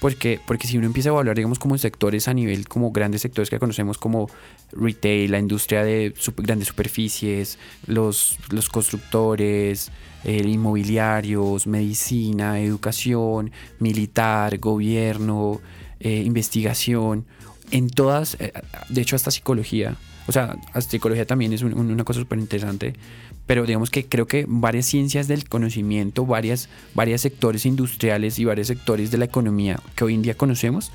Porque, 0.00 0.38
porque 0.46 0.66
si 0.66 0.76
uno 0.76 0.86
empieza 0.86 1.08
a 1.08 1.12
evaluar, 1.12 1.36
digamos, 1.36 1.58
como 1.58 1.78
sectores 1.78 2.28
a 2.28 2.34
nivel, 2.34 2.68
como 2.68 2.92
grandes 2.92 3.22
sectores 3.22 3.48
que 3.48 3.58
conocemos 3.58 3.96
como 3.96 4.28
retail, 4.72 5.30
la 5.30 5.38
industria 5.38 5.82
de 5.82 6.12
grandes 6.36 6.68
superficies, 6.68 7.58
los, 7.86 8.36
los 8.50 8.68
constructores, 8.68 9.90
inmobiliarios, 10.24 11.66
medicina, 11.66 12.60
educación, 12.60 13.50
militar, 13.78 14.58
gobierno, 14.58 15.60
eh, 16.00 16.22
investigación, 16.24 17.26
en 17.70 17.88
todas, 17.88 18.36
eh, 18.40 18.52
de 18.88 19.00
hecho 19.00 19.16
hasta 19.16 19.30
psicología, 19.30 19.96
o 20.26 20.32
sea, 20.32 20.56
psicología 20.80 21.26
también 21.26 21.52
es 21.52 21.62
una 21.62 22.04
cosa 22.04 22.20
súper 22.20 22.38
interesante, 22.38 22.94
pero 23.46 23.64
digamos 23.66 23.90
que 23.90 24.06
creo 24.06 24.26
que 24.26 24.46
varias 24.48 24.86
ciencias 24.86 25.28
del 25.28 25.48
conocimiento, 25.48 26.24
varias, 26.24 26.68
varios 26.94 27.20
sectores 27.20 27.66
industriales 27.66 28.38
y 28.38 28.44
varios 28.44 28.68
sectores 28.68 29.10
de 29.10 29.18
la 29.18 29.26
economía 29.26 29.80
que 29.96 30.04
hoy 30.04 30.14
en 30.14 30.22
día 30.22 30.34
conocemos, 30.34 30.90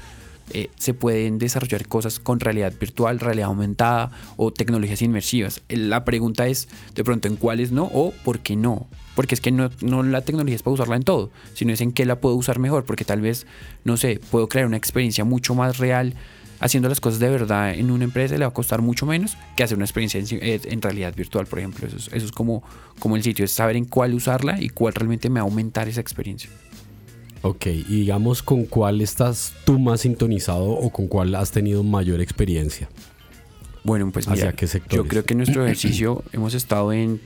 eh, 0.51 0.71
se 0.77 0.95
pueden 0.95 1.37
desarrollar 1.37 1.87
cosas 1.87 2.19
con 2.19 2.39
realidad 2.39 2.73
virtual, 2.79 3.19
realidad 3.19 3.49
aumentada 3.49 4.11
o 4.35 4.51
tecnologías 4.51 5.01
inmersivas. 5.03 5.61
La 5.69 6.03
pregunta 6.05 6.47
es 6.47 6.69
de 6.95 7.03
pronto 7.03 7.27
en 7.27 7.35
cuáles 7.35 7.71
no 7.71 7.83
o 7.93 8.13
por 8.23 8.39
qué 8.39 8.55
no. 8.55 8.87
Porque 9.15 9.35
es 9.35 9.41
que 9.41 9.51
no, 9.51 9.69
no 9.81 10.01
la 10.01 10.21
tecnología 10.21 10.55
es 10.55 10.63
para 10.63 10.73
usarla 10.73 10.95
en 10.95 11.03
todo, 11.03 11.29
sino 11.53 11.73
es 11.73 11.81
en 11.81 11.91
qué 11.91 12.05
la 12.05 12.19
puedo 12.19 12.35
usar 12.35 12.57
mejor, 12.57 12.85
porque 12.85 13.05
tal 13.05 13.21
vez, 13.21 13.45
no 13.83 13.97
sé, 13.97 14.19
puedo 14.31 14.47
crear 14.47 14.65
una 14.65 14.77
experiencia 14.77 15.23
mucho 15.23 15.53
más 15.53 15.77
real 15.77 16.15
haciendo 16.59 16.89
las 16.89 16.99
cosas 16.99 17.19
de 17.19 17.29
verdad 17.29 17.73
en 17.73 17.91
una 17.91 18.03
empresa 18.03 18.35
le 18.35 18.41
va 18.41 18.49
a 18.49 18.53
costar 18.53 18.81
mucho 18.81 19.05
menos 19.05 19.37
que 19.55 19.63
hacer 19.63 19.77
una 19.77 19.85
experiencia 19.85 20.19
en, 20.19 20.27
eh, 20.41 20.79
realidad 20.81 21.13
virtual, 21.15 21.47
por 21.47 21.59
ejemplo. 21.59 21.87
Eso 21.87 21.97
es, 21.97 22.07
eso 22.07 22.25
es 22.25 22.31
como, 22.31 22.63
como 22.99 23.15
el 23.15 23.23
sitio, 23.23 23.45
es 23.45 23.51
saber 23.51 23.75
en 23.75 23.85
cuál 23.85 24.13
usarla 24.13 24.61
y 24.61 24.69
cuál 24.69 24.93
realmente 24.93 25.29
me 25.29 25.39
va 25.39 25.45
a 25.45 25.49
aumentar 25.49 25.87
esa 25.87 26.01
experiencia. 26.01 26.49
Ok, 27.41 27.67
y 27.67 28.01
digamos 28.01 28.43
con 28.43 28.65
cuál 28.65 28.99
estás 29.01 29.53
tú 29.65 29.79
más 29.79 30.01
sintonizado 30.01 30.65
o 30.65 30.89
con 30.89 31.07
cuál 31.07 31.33
has 31.35 31.51
tenido 31.51 31.83
mayor 31.83 32.19
experiencia. 32.19 32.89
Bueno, 33.83 34.11
pues 34.11 34.27
mira, 34.27 34.53
yo 34.89 35.07
creo 35.07 35.23
que 35.23 35.33
en 35.33 35.37
nuestro 35.37 35.63
ejercicio 35.63 36.23
hemos 36.33 36.53
estado 36.53 36.91
en 36.91 37.21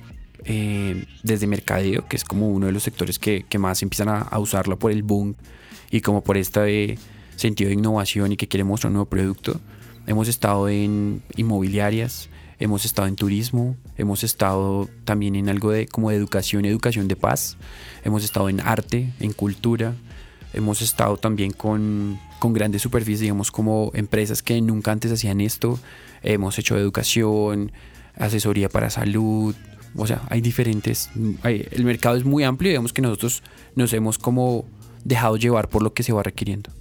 eh, 0.46 1.06
desde 1.24 1.48
mercadeo, 1.48 2.08
que 2.08 2.16
es 2.16 2.24
como 2.24 2.50
uno 2.50 2.68
de 2.68 2.72
los 2.72 2.84
sectores 2.84 3.18
que, 3.18 3.46
más 3.58 3.82
empiezan 3.82 4.10
a, 4.10 4.38
usarlo 4.40 4.78
por 4.78 4.92
el 4.92 5.02
boom 5.02 5.36
y 5.90 6.02
como 6.02 6.22
por 6.22 6.38
este 6.38 6.98
sentido 7.36 7.70
de 7.70 7.76
innovación 7.76 8.32
y 8.32 8.38
que 8.38 8.48
quiere 8.48 8.64
mostrar 8.64 8.90
un 8.90 8.96
nuevo 8.96 9.10
producto. 9.10 9.60
Hemos 10.08 10.28
estado 10.28 10.68
en 10.70 11.22
inmobiliarias, 11.36 12.30
hemos 12.60 12.86
estado 12.86 13.08
en 13.08 13.16
turismo, 13.16 13.76
hemos 13.98 14.24
estado 14.24 14.90
también 15.06 15.36
en 15.36 15.50
algo 15.50 15.72
de 15.72 15.88
como 15.88 16.10
de 16.10 16.16
educación, 16.16 16.66
educación 16.66 17.08
de 17.08 17.16
paz, 17.16 17.58
hemos 18.04 18.24
estado 18.24 18.50
en 18.50 18.60
arte, 18.60 19.14
en 19.20 19.34
cultura, 19.34 19.96
hemos 20.54 20.82
estado 20.82 21.18
también 21.18 21.52
con, 21.52 22.20
con 22.40 22.54
grandes 22.54 22.82
superficies, 22.82 23.22
digamos 23.22 23.52
como 23.52 23.92
empresas 23.94 24.44
que 24.44 24.62
nunca 24.62 24.92
antes 24.92 25.12
hacían 25.12 25.42
esto, 25.42 25.80
hemos 26.22 26.58
hecho 26.60 26.78
educación, 26.78 27.72
asesoría 28.16 28.70
para 28.70 28.90
salud, 28.90 29.56
o 29.96 30.08
sea, 30.08 30.22
hay 30.30 30.42
diferentes, 30.42 31.10
el 31.44 31.86
mercado 31.86 32.16
es 32.16 32.26
muy 32.26 32.44
amplio, 32.44 32.70
digamos 32.70 32.94
que 32.94 33.02
nosotros 33.02 33.44
nos 33.76 33.94
hemos 33.94 34.18
como 34.18 34.66
dejado 35.04 35.38
llevar 35.38 35.70
por 35.70 35.84
lo 35.84 35.94
que 35.94 36.04
se 36.04 36.14
va 36.14 36.24
requiriendo. 36.24 36.72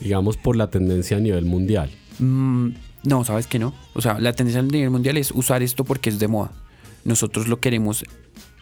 Digamos 0.00 0.36
por 0.36 0.56
la 0.56 0.70
tendencia 0.70 1.16
a 1.16 1.20
nivel 1.20 1.44
mundial. 1.44 1.90
Mm, 2.18 2.70
no, 3.04 3.24
sabes 3.24 3.46
que 3.46 3.58
no. 3.58 3.74
O 3.94 4.00
sea, 4.00 4.18
la 4.18 4.32
tendencia 4.32 4.60
a 4.60 4.64
nivel 4.64 4.90
mundial 4.90 5.16
es 5.16 5.30
usar 5.32 5.62
esto 5.62 5.84
porque 5.84 6.10
es 6.10 6.18
de 6.18 6.28
moda. 6.28 6.52
Nosotros 7.04 7.48
lo 7.48 7.60
queremos 7.60 8.04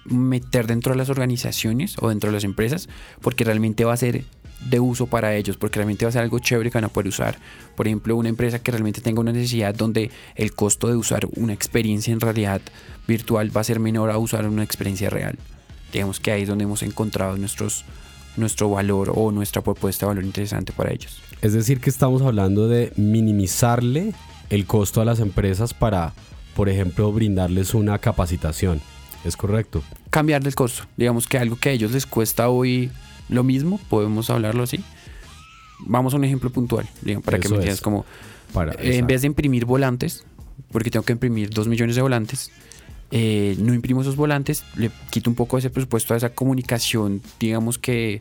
meter 0.04 0.66
dentro 0.66 0.92
de 0.92 0.98
las 0.98 1.10
organizaciones 1.10 1.96
o 2.00 2.08
dentro 2.08 2.30
de 2.30 2.34
las 2.34 2.44
empresas 2.44 2.88
porque 3.20 3.44
realmente 3.44 3.84
va 3.84 3.92
a 3.92 3.96
ser 3.96 4.24
de 4.70 4.80
uso 4.80 5.06
para 5.06 5.34
ellos, 5.36 5.56
porque 5.56 5.76
realmente 5.76 6.04
va 6.04 6.08
a 6.08 6.12
ser 6.12 6.22
algo 6.22 6.38
chévere 6.38 6.70
que 6.70 6.78
van 6.78 6.84
a 6.84 6.88
poder 6.88 7.08
usar. 7.08 7.38
Por 7.76 7.86
ejemplo, 7.86 8.16
una 8.16 8.28
empresa 8.28 8.58
que 8.58 8.70
realmente 8.70 9.00
tenga 9.00 9.20
una 9.20 9.32
necesidad 9.32 9.74
donde 9.74 10.10
el 10.34 10.54
costo 10.54 10.88
de 10.88 10.96
usar 10.96 11.28
una 11.36 11.52
experiencia 11.52 12.12
en 12.12 12.20
realidad 12.20 12.60
virtual 13.06 13.54
va 13.54 13.60
a 13.60 13.64
ser 13.64 13.80
menor 13.80 14.10
a 14.10 14.18
usar 14.18 14.46
una 14.48 14.64
experiencia 14.64 15.10
real. 15.10 15.38
Digamos 15.92 16.20
que 16.20 16.32
ahí 16.32 16.42
es 16.42 16.48
donde 16.48 16.64
hemos 16.64 16.82
encontrado 16.82 17.36
nuestros, 17.36 17.84
nuestro 18.36 18.70
valor 18.70 19.12
o 19.14 19.30
nuestra 19.30 19.62
propuesta 19.62 20.06
de 20.06 20.08
valor 20.08 20.24
interesante 20.24 20.72
para 20.72 20.92
ellos. 20.92 21.20
Es 21.42 21.52
decir, 21.52 21.80
que 21.80 21.90
estamos 21.90 22.22
hablando 22.22 22.68
de 22.68 22.92
minimizarle 22.96 24.14
el 24.50 24.66
costo 24.66 25.00
a 25.00 25.04
las 25.04 25.20
empresas 25.20 25.74
para, 25.74 26.14
por 26.54 26.68
ejemplo, 26.68 27.12
brindarles 27.12 27.74
una 27.74 27.98
capacitación. 27.98 28.80
¿Es 29.24 29.36
correcto? 29.36 29.82
Cambiarle 30.10 30.48
el 30.48 30.54
costo. 30.54 30.84
Digamos 30.96 31.26
que 31.26 31.38
algo 31.38 31.56
que 31.56 31.70
a 31.70 31.72
ellos 31.72 31.92
les 31.92 32.06
cuesta 32.06 32.48
hoy 32.48 32.90
lo 33.28 33.42
mismo, 33.42 33.80
podemos 33.88 34.30
hablarlo 34.30 34.62
así. 34.62 34.80
Vamos 35.80 36.14
a 36.14 36.16
un 36.16 36.24
ejemplo 36.24 36.50
puntual, 36.50 36.88
para 37.24 37.38
que 37.38 37.48
me 37.48 37.56
entiendas 37.56 37.80
como... 37.80 38.06
Para, 38.52 38.74
en 38.78 39.06
vez 39.06 39.22
de 39.22 39.26
imprimir 39.26 39.64
volantes, 39.64 40.24
porque 40.70 40.90
tengo 40.90 41.04
que 41.04 41.12
imprimir 41.12 41.50
dos 41.50 41.66
millones 41.66 41.96
de 41.96 42.02
volantes, 42.02 42.50
eh, 43.10 43.56
no 43.58 43.74
imprimo 43.74 44.00
esos 44.00 44.16
volantes, 44.16 44.64
le 44.76 44.90
quito 45.10 45.28
un 45.28 45.36
poco 45.36 45.58
ese 45.58 45.68
presupuesto 45.68 46.14
a 46.14 46.16
esa 46.16 46.30
comunicación, 46.30 47.20
digamos 47.38 47.78
que 47.78 48.20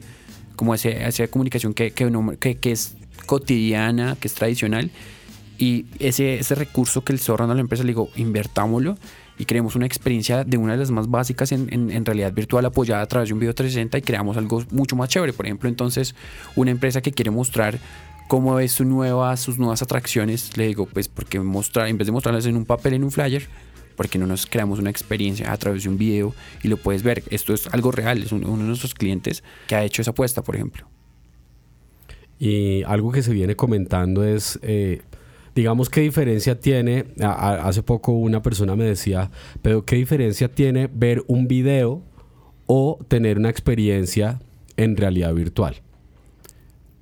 como 0.56 0.74
ese, 0.74 1.08
esa 1.08 1.28
comunicación 1.28 1.74
que, 1.74 1.92
que, 1.92 2.58
que, 2.58 2.72
es 2.72 2.96
cotidiana, 3.26 4.18
que 4.20 4.28
es 4.28 4.34
tradicional, 4.34 4.92
y 5.58 5.86
ese, 6.00 6.40
ese 6.40 6.56
recurso 6.56 7.04
que 7.04 7.14
el 7.14 7.20
está 7.20 7.32
ahorrando 7.32 7.54
a 7.54 7.56
la 7.56 7.62
empresa, 7.62 7.84
le 7.84 7.90
digo, 7.90 8.10
invertámoslo 8.16 8.98
y 9.38 9.46
creemos 9.46 9.76
una 9.76 9.86
experiencia 9.86 10.44
de 10.44 10.58
una 10.58 10.74
de 10.74 10.80
las 10.80 10.92
más 10.92 11.10
básicas 11.10 11.52
en, 11.52 11.70
en, 11.72 12.06
realidad 12.06 12.34
virtual 12.34 12.66
apoyada 12.66 13.02
a 13.02 13.06
través 13.06 13.30
de 13.30 13.34
un 13.34 13.40
video 13.40 13.54
360 13.54 13.98
y 13.98 14.02
creamos 14.02 14.38
algo 14.38 14.64
mucho 14.72 14.96
más 14.96 15.10
chévere. 15.10 15.34
Por 15.34 15.46
ejemplo, 15.46 15.70
entonces, 15.70 16.16
una 16.56 16.72
empresa 16.72 17.02
que 17.02 17.12
quiere 17.12 17.32
mostrar 17.32 17.80
cómo 18.28 18.60
es 18.60 18.72
su 18.72 18.86
nueva, 18.86 19.36
sus 19.38 19.58
nuevas 19.58 19.82
atracciones, 19.82 20.58
le 20.58 20.68
digo, 20.68 20.86
pues 20.86 21.08
porque 21.08 21.40
mostrar, 21.40 21.88
en 21.88 21.98
vez 21.98 22.06
de 22.06 22.12
mostrarlas 22.12 22.46
en 22.46 22.56
un 22.56 22.66
papel, 22.66 22.94
en 22.94 23.04
un 23.04 23.12
flyer, 23.12 23.48
porque 23.96 24.18
no 24.18 24.28
nos 24.28 24.46
creamos 24.46 24.80
una 24.80 24.90
experiencia 24.90 25.52
a 25.52 25.58
través 25.58 25.84
de 25.84 25.90
un 25.90 25.98
video 25.98 26.34
y 26.64 26.68
lo 26.68 26.78
puedes 26.78 27.04
ver. 27.04 27.24
Esto 27.30 27.54
es 27.54 27.68
algo 27.68 27.92
real, 27.92 28.24
es 28.24 28.32
uno 28.32 28.58
de 28.58 28.64
nuestros 28.64 28.94
clientes 28.94 29.44
que 29.68 29.76
ha 29.76 29.84
hecho 29.84 30.02
esa 30.02 30.12
apuesta, 30.12 30.44
por 30.44 30.56
ejemplo. 30.56 30.95
Y 32.40 32.84
algo 32.84 33.12
que 33.12 33.24
se 33.24 33.34
viene 33.34 33.56
comentando 33.56 34.24
es, 34.24 34.60
eh, 34.62 35.02
digamos, 35.56 35.90
qué 35.90 36.02
diferencia 36.02 36.60
tiene, 36.60 37.06
hace 37.22 37.82
poco 37.82 38.12
una 38.12 38.42
persona 38.42 38.76
me 38.76 38.84
decía, 38.84 39.32
pero 39.62 39.86
qué 39.86 39.96
diferencia 39.96 40.50
tiene 40.50 40.90
ver 40.94 41.24
un 41.28 41.48
video 41.48 42.02
o 42.66 43.00
tener 43.08 43.38
una 43.38 43.50
experiencia 43.50 44.42
en 44.78 44.98
realidad 44.98 45.34
virtual. 45.34 45.76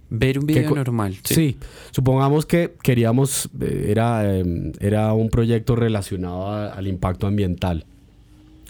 Ver 0.10 0.38
un 0.38 0.46
video 0.46 0.76
normal. 0.76 1.18
¿sí? 1.24 1.58
supongamos 1.90 2.46
que 2.46 2.76
queríamos, 2.84 3.50
eh, 3.60 3.88
era, 3.90 4.38
em, 4.38 4.72
era 4.80 5.12
un 5.14 5.30
proyecto 5.30 5.76
relacionado 5.76 6.50
al 6.72 6.88
impacto 6.88 7.26
ambiental. 7.26 7.86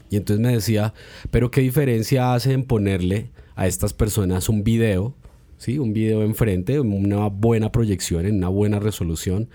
Y 0.09 0.15
entonces 0.15 0.45
me 0.45 0.53
decía, 0.53 0.93
pero 1.31 1.51
¿qué 1.51 1.59
diferencia 1.59 2.33
hace 2.33 2.53
en 2.53 2.63
ponerle 2.63 3.31
a 3.55 3.67
estas 3.67 3.93
personas 3.93 4.47
un 4.47 4.63
video, 4.63 5.15
¿sí? 5.63 5.79
un 5.79 5.93
video 5.93 6.23
enfrente, 6.23 6.79
una 6.79 7.27
buena 7.27 7.71
proyección, 7.71 8.25
en 8.25 8.35
una 8.37 8.49
buena 8.49 8.79
resolución, 8.79 9.49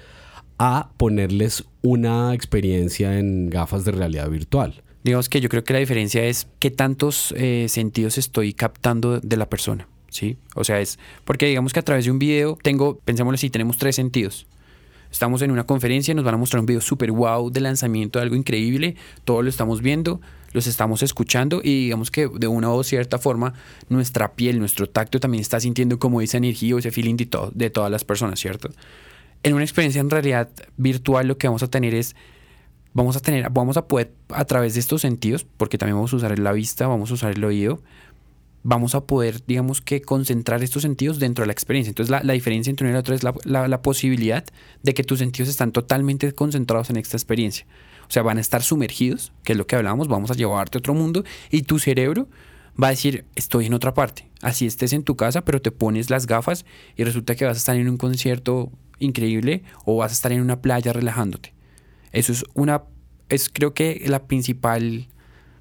a 0.58 0.90
ponerles 0.96 1.64
una 1.82 2.34
experiencia 2.34 3.18
en 3.18 3.50
gafas 3.50 3.84
de 3.84 3.92
realidad 3.92 4.28
virtual? 4.30 4.82
Digamos 5.04 5.28
que 5.28 5.40
yo 5.40 5.48
creo 5.48 5.64
que 5.64 5.72
la 5.72 5.78
diferencia 5.78 6.24
es 6.24 6.48
qué 6.58 6.70
tantos 6.70 7.32
eh, 7.36 7.66
sentidos 7.68 8.18
estoy 8.18 8.52
captando 8.52 9.20
de 9.20 9.36
la 9.36 9.48
persona. 9.48 9.88
¿sí? 10.10 10.38
O 10.54 10.64
sea, 10.64 10.80
es 10.80 10.98
porque 11.24 11.46
digamos 11.46 11.72
que 11.72 11.80
a 11.80 11.84
través 11.84 12.04
de 12.04 12.10
un 12.10 12.18
video 12.18 12.58
tengo, 12.62 12.98
pensémoslo 12.98 13.36
así, 13.36 13.50
tenemos 13.50 13.78
tres 13.78 13.96
sentidos. 13.96 14.46
Estamos 15.10 15.42
en 15.42 15.50
una 15.50 15.64
conferencia, 15.64 16.14
nos 16.14 16.24
van 16.24 16.34
a 16.34 16.38
mostrar 16.38 16.60
un 16.60 16.66
video 16.66 16.80
súper 16.80 17.12
wow 17.12 17.50
de 17.50 17.60
lanzamiento 17.60 18.18
de 18.18 18.24
algo 18.24 18.36
increíble, 18.36 18.96
todo 19.24 19.42
lo 19.42 19.48
estamos 19.48 19.80
viendo, 19.80 20.20
los 20.52 20.66
estamos 20.66 21.02
escuchando 21.02 21.60
y 21.62 21.84
digamos 21.84 22.10
que 22.10 22.28
de 22.28 22.46
una 22.46 22.70
o 22.70 22.82
cierta 22.82 23.18
forma 23.18 23.54
nuestra 23.88 24.32
piel, 24.32 24.58
nuestro 24.58 24.88
tacto 24.88 25.20
también 25.20 25.40
está 25.40 25.60
sintiendo 25.60 25.98
como 25.98 26.20
esa 26.20 26.36
energía 26.36 26.74
o 26.74 26.78
ese 26.78 26.90
feeling 26.90 27.16
de, 27.16 27.26
todo, 27.26 27.50
de 27.54 27.70
todas 27.70 27.90
las 27.90 28.04
personas, 28.04 28.38
¿cierto? 28.38 28.70
En 29.42 29.54
una 29.54 29.64
experiencia 29.64 30.00
en 30.00 30.10
realidad 30.10 30.48
virtual 30.76 31.26
lo 31.26 31.38
que 31.38 31.48
vamos 31.48 31.62
a 31.62 31.68
tener 31.68 31.94
es 31.94 32.14
vamos 32.92 33.16
a 33.16 33.20
tener, 33.20 33.48
vamos 33.50 33.76
a 33.76 33.86
poder 33.86 34.12
a 34.30 34.44
través 34.44 34.74
de 34.74 34.80
estos 34.80 35.02
sentidos, 35.02 35.46
porque 35.56 35.78
también 35.78 35.96
vamos 35.96 36.12
a 36.12 36.16
usar 36.16 36.38
la 36.38 36.52
vista, 36.52 36.86
vamos 36.86 37.10
a 37.10 37.14
usar 37.14 37.32
el 37.32 37.44
oído, 37.44 37.80
vamos 38.62 38.94
a 38.94 39.06
poder, 39.06 39.44
digamos 39.46 39.80
que, 39.80 40.02
concentrar 40.02 40.62
estos 40.62 40.82
sentidos 40.82 41.18
dentro 41.18 41.42
de 41.42 41.46
la 41.46 41.52
experiencia. 41.52 41.90
Entonces, 41.90 42.10
la, 42.10 42.32
diferencia 42.32 42.70
entre 42.70 42.86
uno 42.86 42.92
y 42.92 42.94
el 42.94 43.00
otro 43.00 43.14
es 43.14 43.22
la, 43.22 43.82
posibilidad 43.82 44.44
de 44.82 44.94
que 44.94 45.04
tus 45.04 45.20
sentidos 45.20 45.48
están 45.48 45.72
totalmente 45.72 46.32
concentrados 46.32 46.90
en 46.90 46.96
esta 46.96 47.16
experiencia. 47.16 47.66
O 48.08 48.10
sea, 48.10 48.22
van 48.22 48.38
a 48.38 48.40
estar 48.40 48.62
sumergidos, 48.62 49.32
que 49.44 49.52
es 49.52 49.58
lo 49.58 49.66
que 49.66 49.76
hablábamos, 49.76 50.08
vamos 50.08 50.30
a 50.30 50.34
llevarte 50.34 50.78
a 50.78 50.80
otro 50.80 50.94
mundo 50.94 51.24
y 51.50 51.62
tu 51.62 51.78
cerebro 51.78 52.28
va 52.82 52.88
a 52.88 52.90
decir, 52.90 53.26
estoy 53.34 53.66
en 53.66 53.74
otra 53.74 53.94
parte. 53.94 54.28
Así 54.40 54.66
estés 54.66 54.92
en 54.92 55.02
tu 55.02 55.16
casa, 55.16 55.44
pero 55.44 55.60
te 55.60 55.70
pones 55.70 56.10
las 56.10 56.26
gafas 56.26 56.64
y 56.96 57.04
resulta 57.04 57.34
que 57.34 57.44
vas 57.44 57.56
a 57.56 57.58
estar 57.58 57.76
en 57.76 57.88
un 57.88 57.96
concierto 57.96 58.70
increíble 58.98 59.62
o 59.84 59.96
vas 59.96 60.12
a 60.12 60.14
estar 60.14 60.32
en 60.32 60.40
una 60.40 60.62
playa 60.62 60.92
relajándote. 60.92 61.54
Eso 62.12 62.32
es 62.32 62.44
una, 62.54 62.84
es 63.28 63.48
creo 63.48 63.74
que 63.74 64.02
la 64.06 64.26
principal 64.26 65.08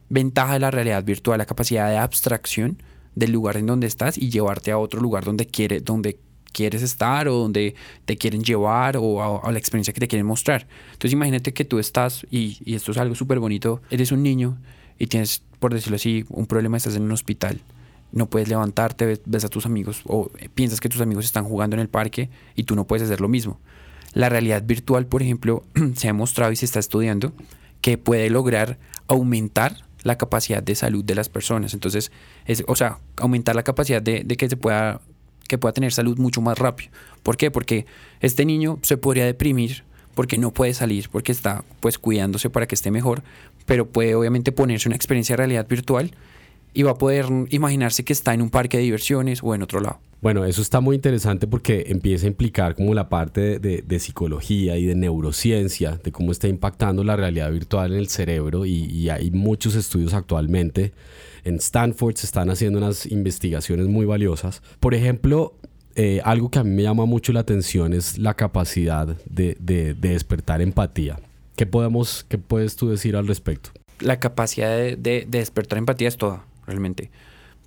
ventaja 0.09 0.53
de 0.53 0.59
la 0.59 0.71
realidad 0.71 1.03
virtual, 1.03 1.37
la 1.37 1.45
capacidad 1.45 1.89
de 1.89 1.97
abstracción 1.97 2.81
del 3.17 3.31
lugar 3.31 3.57
en 3.57 3.65
donde 3.65 3.87
estás 3.87 4.17
y 4.17 4.29
llevarte 4.29 4.71
a 4.71 4.77
otro 4.77 5.01
lugar 5.01 5.25
donde, 5.25 5.47
quiere, 5.47 5.79
donde 5.81 6.19
quieres 6.53 6.83
estar 6.83 7.27
o 7.27 7.35
donde 7.35 7.75
te 8.05 8.17
quieren 8.17 8.43
llevar 8.43 8.97
o 8.97 9.43
a, 9.43 9.51
la 9.51 9.57
experiencia 9.57 9.93
que 9.93 9.99
te 9.99 10.07
quieren 10.07 10.25
mostrar. 10.25 10.67
Entonces 10.93 11.13
imagínate 11.13 11.53
que 11.53 11.65
tú 11.65 11.79
estás, 11.79 12.25
y, 12.29 12.57
y 12.63 12.75
esto 12.75 12.91
es 12.91 12.97
algo 12.97 13.15
súper 13.15 13.39
bonito, 13.39 13.81
eres 13.89 14.11
un 14.11 14.23
niño 14.23 14.57
y 14.99 15.07
tienes, 15.07 15.43
por 15.59 15.73
decirlo 15.73 15.95
así, 15.95 16.25
un 16.29 16.45
problema, 16.45 16.77
estás 16.77 16.95
en 16.95 17.03
un 17.03 17.11
hospital. 17.11 17.59
No 18.11 18.29
puedes 18.29 18.47
levantarte, 18.47 19.05
ves, 19.05 19.21
ves 19.25 19.43
a 19.43 19.49
tus 19.49 19.65
amigos 19.65 20.01
o 20.05 20.31
piensas 20.53 20.79
que 20.79 20.89
tus 20.89 21.01
amigos 21.01 21.25
están 21.25 21.43
jugando 21.43 21.75
en 21.75 21.81
el 21.81 21.89
parque 21.89 22.29
y 22.55 22.63
tú 22.63 22.75
no 22.75 22.85
puedes 22.85 23.03
hacer 23.03 23.19
lo 23.19 23.27
mismo 23.27 23.59
la 24.13 24.29
realidad 24.29 24.63
virtual, 24.65 25.05
por 25.05 25.21
ejemplo, 25.21 25.63
se 25.95 26.09
ha 26.09 26.13
mostrado 26.13 26.51
y 26.51 26.55
se 26.55 26.65
está 26.65 26.79
estudiando 26.79 27.33
que 27.81 27.97
puede 27.97 28.29
lograr 28.29 28.79
aumentar 29.07 29.86
la 30.07 30.17
capacidad 30.17 30.63
de 30.63 30.73
salud 30.73 31.03
de 31.03 31.15
las 31.15 31.29
personas. 31.29 31.73
Entonces, 31.73 32.11
es, 32.45 32.63
o 32.67 32.75
sea, 32.75 32.99
aumentar 33.17 33.55
la 33.55 33.63
capacidad 33.63 34.01
de, 34.01 34.23
de 34.23 34.37
que 34.37 34.49
se 34.49 34.57
pueda 34.57 35.01
que 35.47 35.57
pueda 35.57 35.71
tener 35.71 35.93
salud 35.93 36.17
mucho 36.17 36.41
más 36.41 36.57
rápido. 36.57 36.91
¿Por 37.23 37.37
qué? 37.37 37.51
Porque 37.51 37.85
este 38.19 38.43
niño 38.43 38.79
se 38.81 38.97
podría 38.97 39.25
deprimir 39.25 39.85
porque 40.13 40.37
no 40.37 40.51
puede 40.51 40.73
salir, 40.73 41.09
porque 41.09 41.31
está 41.31 41.63
pues 41.79 41.97
cuidándose 41.97 42.49
para 42.49 42.65
que 42.65 42.75
esté 42.75 42.91
mejor, 42.91 43.23
pero 43.65 43.87
puede 43.87 44.15
obviamente 44.15 44.51
ponerse 44.51 44.89
una 44.89 44.95
experiencia 44.95 45.33
de 45.33 45.37
realidad 45.37 45.67
virtual 45.67 46.11
y 46.77 46.83
va 46.83 46.91
a 46.91 46.97
poder 46.99 47.25
imaginarse 47.49 48.05
que 48.05 48.13
está 48.13 48.35
en 48.35 48.41
un 48.43 48.51
parque 48.51 48.77
de 48.77 48.83
diversiones 48.83 49.39
o 49.41 49.55
en 49.55 49.63
otro 49.63 49.79
lado. 49.79 49.99
Bueno, 50.21 50.45
eso 50.45 50.61
está 50.61 50.79
muy 50.79 50.95
interesante 50.95 51.47
porque 51.47 51.85
empieza 51.87 52.25
a 52.25 52.29
implicar 52.29 52.75
como 52.75 52.93
la 52.93 53.09
parte 53.09 53.57
de, 53.57 53.99
psicología 53.99 54.77
y 54.77 54.85
de 54.85 54.93
neurociencia, 54.93 55.99
de 56.03 56.11
cómo 56.11 56.31
está 56.31 56.47
impactando 56.47 57.03
la 57.03 57.15
realidad 57.15 57.51
virtual 57.51 57.93
en 57.93 57.97
el 57.97 58.09
cerebro 58.09 58.67
y, 58.67 58.85
y, 58.85 59.09
hay 59.09 59.31
muchos 59.31 59.73
estudios 59.73 60.13
actualmente. 60.13 60.93
En 61.43 61.55
Stanford 61.55 62.15
se 62.15 62.27
están 62.27 62.51
haciendo 62.51 62.77
unas 62.77 63.07
investigaciones 63.07 63.87
muy 63.87 64.05
valiosas. 64.05 64.61
Por 64.79 64.93
ejemplo, 64.93 65.55
eh, 65.99 66.21
algo 66.23 66.51
que 66.51 66.59
a 66.59 66.63
mí 66.63 66.69
me 66.69 66.83
llama 66.83 67.05
mucho 67.05 67.33
la 67.33 67.39
atención 67.39 67.91
es 67.91 68.19
la 68.19 68.35
capacidad 68.35 69.07
de, 69.25 69.95
despertar 69.99 70.61
empatía. 70.61 71.19
¿Qué, 71.55 71.65
podemos, 71.65 72.23
¿Qué 72.29 72.37
puedes 72.37 72.75
tú 72.75 72.87
decir 72.87 73.15
al 73.15 73.27
respecto? 73.27 73.71
La 73.99 74.19
capacidad 74.19 74.77
de, 74.77 75.25
despertar 75.27 75.79
empatía 75.79 76.07
es 76.07 76.17
toda, 76.17 76.45
realmente. 76.67 77.09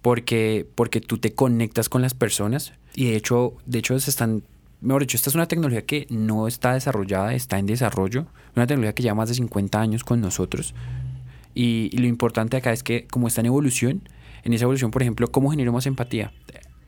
Porque, 0.02 0.66
porque 0.76 1.00
tú 1.00 1.18
te 1.18 1.34
conectas 1.34 1.88
con 1.88 2.00
las 2.00 2.14
personas 2.14 2.72
y 2.94 3.06
de 3.06 3.16
hecho, 3.16 3.54
de 3.66 3.80
hecho 3.80 3.98
se 3.98 4.10
están 4.10 4.44
mejor 4.80 5.02
dicho, 5.02 5.16
esta 5.16 5.28
es 5.28 5.34
una 5.34 5.46
tecnología 5.46 5.84
que 5.84 6.06
no 6.08 6.46
está 6.46 6.72
desarrollada, 6.72 7.34
está 7.34 7.58
en 7.58 7.66
desarrollo, 7.66 8.26
una 8.56 8.66
tecnología 8.66 8.94
que 8.94 9.02
lleva 9.02 9.14
más 9.14 9.28
de 9.28 9.34
50 9.34 9.78
años 9.78 10.04
con 10.04 10.22
nosotros. 10.22 10.74
Y, 11.54 11.90
y, 11.92 11.98
lo 11.98 12.06
importante 12.06 12.56
acá 12.56 12.72
es 12.72 12.82
que 12.82 13.06
como 13.08 13.28
está 13.28 13.42
en 13.42 13.48
evolución, 13.48 14.08
en 14.42 14.54
esa 14.54 14.64
evolución, 14.64 14.90
por 14.90 15.02
ejemplo, 15.02 15.30
¿cómo 15.30 15.50
generamos 15.50 15.84
empatía? 15.84 16.32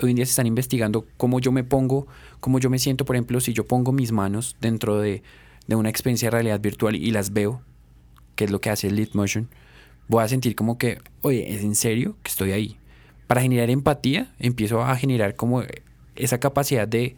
hoy 0.05 0.11
en 0.11 0.17
día 0.17 0.27
se 0.27 0.31
están 0.31 0.47
investigando 0.47 1.07
cómo 1.17 1.41
yo 1.41 1.53
me 1.53 1.65
pongo, 1.65 2.07
cómo 2.41 2.59
yo 2.59 2.71
me 2.71 2.79
siento, 2.79 3.05
por 3.05 3.17
ejemplo, 3.17 3.41
si 3.41 3.53
yo 3.53 3.67
pongo 3.67 3.93
mis 3.93 4.13
manos 4.13 4.57
dentro 4.61 4.99
de, 4.99 5.23
una 5.69 5.89
experiencia 5.89 6.27
de 6.27 6.33
realidad 6.33 6.61
virtual 6.61 6.97
y 6.97 7.11
las 7.13 7.33
veo, 7.33 7.63
que 8.35 8.45
es 8.45 8.51
lo 8.51 8.61
que 8.61 8.71
hace 8.71 8.89
el 8.89 8.97
Lead 8.97 9.11
Motion, 9.15 9.49
voy 10.09 10.25
a 10.25 10.29
sentir 10.29 10.55
como 10.55 10.79
que, 10.79 10.99
oye, 11.21 11.55
¿es 11.55 11.63
en 11.63 11.75
serio 11.75 12.17
que 12.23 12.31
estoy 12.31 12.53
ahí? 12.53 12.77
Para 13.27 13.43
generar 13.43 13.71
empatía, 13.71 14.35
empiezo 14.39 14.83
a 14.83 14.97
generar 14.97 15.37
como 15.37 15.63
esa 16.17 16.39
capacidad 16.39 16.87
de, 16.87 17.17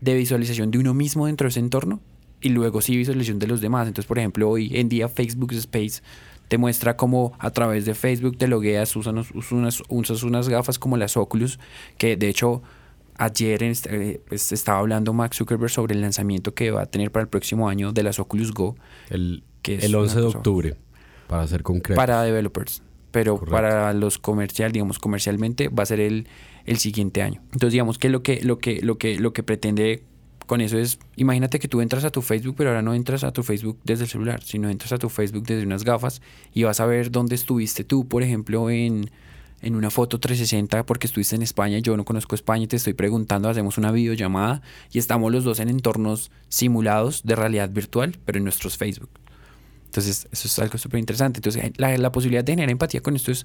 de 0.00 0.14
visualización 0.14 0.70
de 0.70 0.78
uno 0.78 0.94
mismo 0.94 1.26
dentro 1.26 1.46
de 1.46 1.50
ese 1.50 1.60
entorno 1.60 2.00
y 2.40 2.50
luego 2.50 2.80
sí 2.80 2.96
visualización 2.96 3.38
de 3.38 3.46
los 3.46 3.60
demás. 3.60 3.86
Entonces, 3.86 4.06
por 4.06 4.18
ejemplo, 4.18 4.48
hoy 4.48 4.70
en 4.74 4.88
día 4.88 5.08
Facebook 5.08 5.52
Space 5.52 6.02
te 6.48 6.58
muestra 6.58 6.96
cómo 6.96 7.32
a 7.38 7.50
través 7.50 7.84
de 7.84 7.94
Facebook 7.94 8.36
te 8.36 8.48
logueas, 8.48 8.94
usas 8.96 9.14
unas, 9.50 9.82
usas 9.88 10.22
unas 10.22 10.48
gafas 10.48 10.78
como 10.78 10.96
las 10.96 11.16
Oculus, 11.16 11.58
que 11.98 12.16
de 12.16 12.28
hecho 12.28 12.62
ayer 13.16 13.62
eh, 13.62 14.20
pues, 14.28 14.52
estaba 14.52 14.78
hablando 14.78 15.12
Max 15.12 15.38
Zuckerberg 15.38 15.70
sobre 15.70 15.94
el 15.94 16.00
lanzamiento 16.00 16.54
que 16.54 16.70
va 16.70 16.82
a 16.82 16.86
tener 16.86 17.10
para 17.10 17.22
el 17.22 17.28
próximo 17.28 17.68
año 17.68 17.92
de 17.92 18.02
las 18.02 18.18
Oculus 18.18 18.52
Go. 18.52 18.76
El, 19.08 19.42
que 19.62 19.76
el 19.76 19.94
11 19.94 20.20
de 20.20 20.26
octubre, 20.26 20.76
para 21.26 21.46
ser 21.46 21.62
concreto. 21.62 21.96
Para 21.96 22.22
developers, 22.22 22.82
pero 23.10 23.38
para 23.38 23.92
los 23.92 24.18
comercial, 24.18 24.72
digamos 24.72 24.98
comercialmente, 24.98 25.68
va 25.68 25.84
a 25.84 25.86
ser 25.86 26.00
el, 26.00 26.28
el 26.64 26.78
siguiente 26.78 27.22
año. 27.22 27.40
Entonces 27.52 27.72
digamos 27.72 27.98
que 27.98 28.08
lo 28.08 28.22
que, 28.22 28.40
lo 28.42 28.58
que, 28.58 28.80
lo 28.82 28.98
que, 28.98 29.18
lo 29.18 29.32
que 29.32 29.42
pretende 29.42 30.02
con 30.46 30.60
eso 30.60 30.78
es, 30.78 30.98
imagínate 31.16 31.58
que 31.58 31.68
tú 31.68 31.80
entras 31.80 32.04
a 32.04 32.10
tu 32.10 32.22
Facebook, 32.22 32.54
pero 32.56 32.70
ahora 32.70 32.82
no 32.82 32.94
entras 32.94 33.24
a 33.24 33.32
tu 33.32 33.42
Facebook 33.42 33.78
desde 33.84 34.04
el 34.04 34.10
celular, 34.10 34.42
sino 34.42 34.68
entras 34.68 34.92
a 34.92 34.98
tu 34.98 35.08
Facebook 35.08 35.44
desde 35.44 35.64
unas 35.64 35.84
gafas 35.84 36.20
y 36.52 36.64
vas 36.64 36.80
a 36.80 36.86
ver 36.86 37.10
dónde 37.10 37.34
estuviste 37.34 37.84
tú, 37.84 38.06
por 38.06 38.22
ejemplo, 38.22 38.68
en, 38.68 39.10
en 39.62 39.74
una 39.74 39.90
foto 39.90 40.20
360 40.20 40.84
porque 40.84 41.06
estuviste 41.06 41.36
en 41.36 41.42
España, 41.42 41.78
yo 41.78 41.96
no 41.96 42.04
conozco 42.04 42.34
España 42.34 42.64
y 42.64 42.66
te 42.66 42.76
estoy 42.76 42.92
preguntando, 42.92 43.48
hacemos 43.48 43.78
una 43.78 43.90
videollamada 43.90 44.60
y 44.92 44.98
estamos 44.98 45.32
los 45.32 45.44
dos 45.44 45.60
en 45.60 45.70
entornos 45.70 46.30
simulados 46.48 47.22
de 47.24 47.36
realidad 47.36 47.70
virtual, 47.70 48.18
pero 48.24 48.38
en 48.38 48.44
nuestros 48.44 48.76
Facebook. 48.76 49.10
Entonces, 49.94 50.26
eso 50.32 50.48
es 50.48 50.58
algo 50.58 50.76
súper 50.76 50.98
interesante. 50.98 51.38
Entonces, 51.38 51.70
la, 51.76 51.96
la 51.96 52.10
posibilidad 52.10 52.42
de 52.42 52.50
generar 52.50 52.70
empatía 52.70 53.00
con 53.00 53.14
esto 53.14 53.30
es 53.30 53.44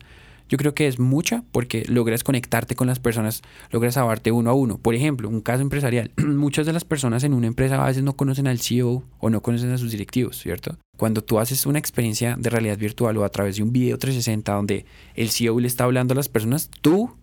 yo 0.50 0.58
creo 0.58 0.74
que 0.74 0.88
es 0.88 0.98
mucha 0.98 1.44
porque 1.52 1.86
logras 1.88 2.24
conectarte 2.24 2.76
con 2.76 2.88
las 2.88 3.00
personas, 3.00 3.44
logras 3.70 3.98
hablarte 3.98 4.32
uno 4.32 4.50
a 4.50 4.54
uno. 4.54 4.80
Por 4.80 4.96
ejemplo, 4.96 5.30
un 5.30 5.42
caso 5.42 5.62
empresarial. 5.62 6.12
Muchas 6.18 6.66
de 6.66 6.74
las 6.74 6.86
personas 6.86 7.24
en 7.24 7.36
una 7.36 7.46
empresa 7.46 7.82
a 7.82 7.86
veces 7.86 8.02
no 8.02 8.16
conocen 8.16 8.48
al 8.48 8.60
CEO 8.60 9.04
o 9.20 9.30
no 9.30 9.44
conocen 9.44 9.72
a 9.72 9.78
sus 9.78 9.92
directivos, 9.92 10.40
¿cierto? 10.40 10.80
Cuando 10.98 11.24
tú 11.24 11.38
haces 11.38 11.68
una 11.68 11.78
experiencia 11.78 12.36
de 12.36 12.50
realidad 12.50 12.80
virtual 12.80 13.16
o 13.18 13.26
a 13.26 13.30
través 13.30 13.58
de 13.58 13.62
un 13.62 13.72
video 13.72 14.00
360 14.00 14.52
donde 14.52 14.86
el 15.14 15.30
CEO 15.30 15.60
le 15.60 15.68
está 15.68 15.84
hablando 15.84 16.14
a 16.14 16.16
las 16.16 16.30
personas, 16.30 16.72
tú 16.82 17.16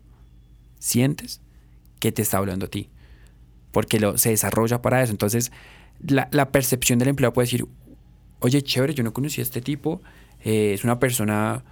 sientes 0.79 1.41
que 1.99 2.13
te 2.13 2.23
está 2.23 2.39
hablando 2.39 2.67
a 2.67 2.69
ti. 2.69 2.91
Porque 3.73 3.99
lo, 3.99 4.19
se 4.19 4.31
desarrolla 4.31 4.83
para 4.83 5.03
eso. 5.03 5.11
Entonces, 5.11 5.51
la, 5.99 6.29
la 6.31 6.53
percepción 6.53 7.01
del 7.01 7.09
empleado 7.09 7.33
puede 7.33 7.47
decir, 7.47 7.67
oye, 8.41 8.63
chévere, 8.63 8.95
yo 8.95 9.03
no 9.05 9.13
conocí 9.13 9.41
a 9.41 9.45
este 9.45 9.61
tipo, 9.61 10.01
eh, 10.45 10.73
es 10.75 10.85
una 10.85 10.99
persona 10.99 11.65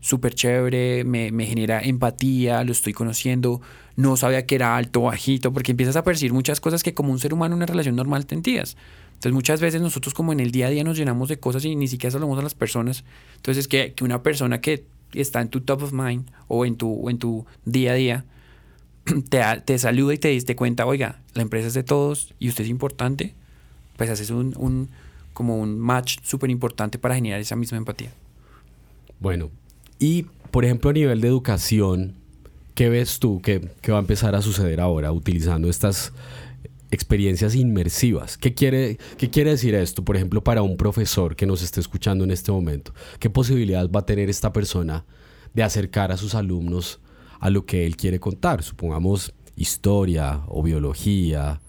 súper 0.00 0.34
chévere, 0.34 1.02
me, 1.04 1.46
genera 1.46 1.80
empatía, 1.80 2.62
lo 2.62 2.72
estoy 2.72 2.92
conociendo, 2.92 3.62
no 3.96 4.18
sabía 4.18 4.44
que 4.44 4.54
era 4.54 4.76
alto 4.76 5.00
o 5.00 5.04
bajito, 5.04 5.52
porque 5.52 5.70
empiezas 5.70 5.96
a 5.96 6.04
percibir 6.04 6.34
muchas 6.34 6.60
cosas 6.60 6.82
que 6.82 6.92
como 6.92 7.10
un 7.10 7.18
ser 7.18 7.32
humano 7.32 7.54
en 7.54 7.58
una 7.58 7.66
relación 7.66 7.96
normal 7.96 8.26
te 8.26 8.34
entiendes. 8.34 8.76
Entonces 9.14 9.32
muchas 9.32 9.62
veces 9.62 9.80
nosotros 9.80 10.12
como 10.12 10.34
en 10.34 10.40
el 10.40 10.50
día 10.50 10.66
a 10.66 10.70
día 10.70 10.84
nos 10.84 10.98
llenamos 10.98 11.30
de 11.30 11.38
cosas 11.38 11.64
y 11.64 11.74
ni 11.74 11.88
siquiera 11.88 12.10
saludamos 12.10 12.38
a 12.38 12.42
las 12.42 12.54
personas. 12.54 13.04
Entonces 13.36 13.66
que, 13.66 13.94
que 13.94 14.04
una 14.04 14.22
persona 14.22 14.60
que 14.60 14.84
está 15.14 15.40
en 15.40 15.48
tu 15.48 15.62
top 15.62 15.84
of 15.84 15.92
mind 15.92 16.28
o 16.48 16.66
en 16.66 16.76
tu, 16.76 17.08
en 17.08 17.18
tu 17.18 17.46
día 17.64 17.92
a 17.92 17.94
día 17.94 18.24
te, 19.30 19.40
te 19.64 19.78
saluda 19.78 20.12
y 20.12 20.18
te 20.18 20.28
diste 20.28 20.54
cuenta, 20.54 20.84
oiga, 20.84 21.22
la 21.32 21.40
empresa 21.40 21.68
es 21.68 21.74
de 21.74 21.82
todos 21.82 22.34
y 22.38 22.50
usted 22.50 22.64
es 22.64 22.70
importante, 22.70 23.34
pues 23.96 24.10
haces 24.10 24.28
un, 24.28 24.54
un 24.58 24.90
como 25.34 25.58
un 25.58 25.78
match 25.78 26.18
súper 26.22 26.48
importante 26.48 26.98
para 26.98 27.16
generar 27.16 27.40
esa 27.40 27.56
misma 27.56 27.76
empatía. 27.76 28.12
Bueno, 29.20 29.50
y, 29.98 30.26
por 30.50 30.64
ejemplo, 30.64 30.90
a 30.90 30.92
nivel 30.92 31.20
de 31.20 31.28
educación, 31.28 32.14
¿qué 32.74 32.88
ves 32.88 33.18
tú 33.18 33.42
que, 33.42 33.58
va 33.90 33.96
a 33.96 34.00
empezar 34.00 34.34
a 34.34 34.42
suceder 34.42 34.80
ahora 34.80 35.12
utilizando 35.12 35.68
estas 35.68 36.12
experiencias 36.90 37.54
inmersivas? 37.54 38.38
¿Qué 38.38 38.54
quiere, 38.54 38.98
¿Qué 39.18 39.28
quiere 39.28 39.50
decir 39.50 39.74
esto, 39.74 40.04
por 40.04 40.16
ejemplo, 40.16 40.42
para 40.42 40.62
un 40.62 40.76
profesor 40.76 41.36
que 41.36 41.46
nos 41.46 41.62
esté 41.62 41.80
escuchando 41.80 42.24
en 42.24 42.30
este 42.30 42.52
momento? 42.52 42.94
¿Qué 43.18 43.28
posibilidad 43.28 43.90
va 43.90 44.00
a 44.00 44.06
tener 44.06 44.30
esta 44.30 44.52
persona 44.52 45.04
de 45.52 45.62
acercar 45.62 46.12
a 46.12 46.16
sus 46.16 46.34
alumnos 46.34 47.00
a 47.40 47.50
lo 47.50 47.66
que 47.66 47.86
él 47.86 47.96
quiere 47.96 48.20
contar? 48.20 48.62
Supongamos 48.62 49.34
historia 49.56 50.42
o 50.48 50.62
biología. 50.62 51.60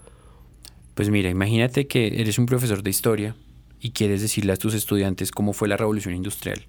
Pues 0.94 1.10
mira, 1.10 1.30
imagínate 1.30 1.86
que 1.86 2.20
eres 2.20 2.38
un 2.38 2.46
profesor 2.46 2.82
de 2.82 2.90
historia 2.90 3.36
y 3.80 3.90
quieres 3.90 4.22
decirle 4.22 4.52
a 4.52 4.56
tus 4.56 4.74
estudiantes 4.74 5.30
cómo 5.30 5.52
fue 5.52 5.68
la 5.68 5.76
revolución 5.76 6.14
industrial 6.14 6.66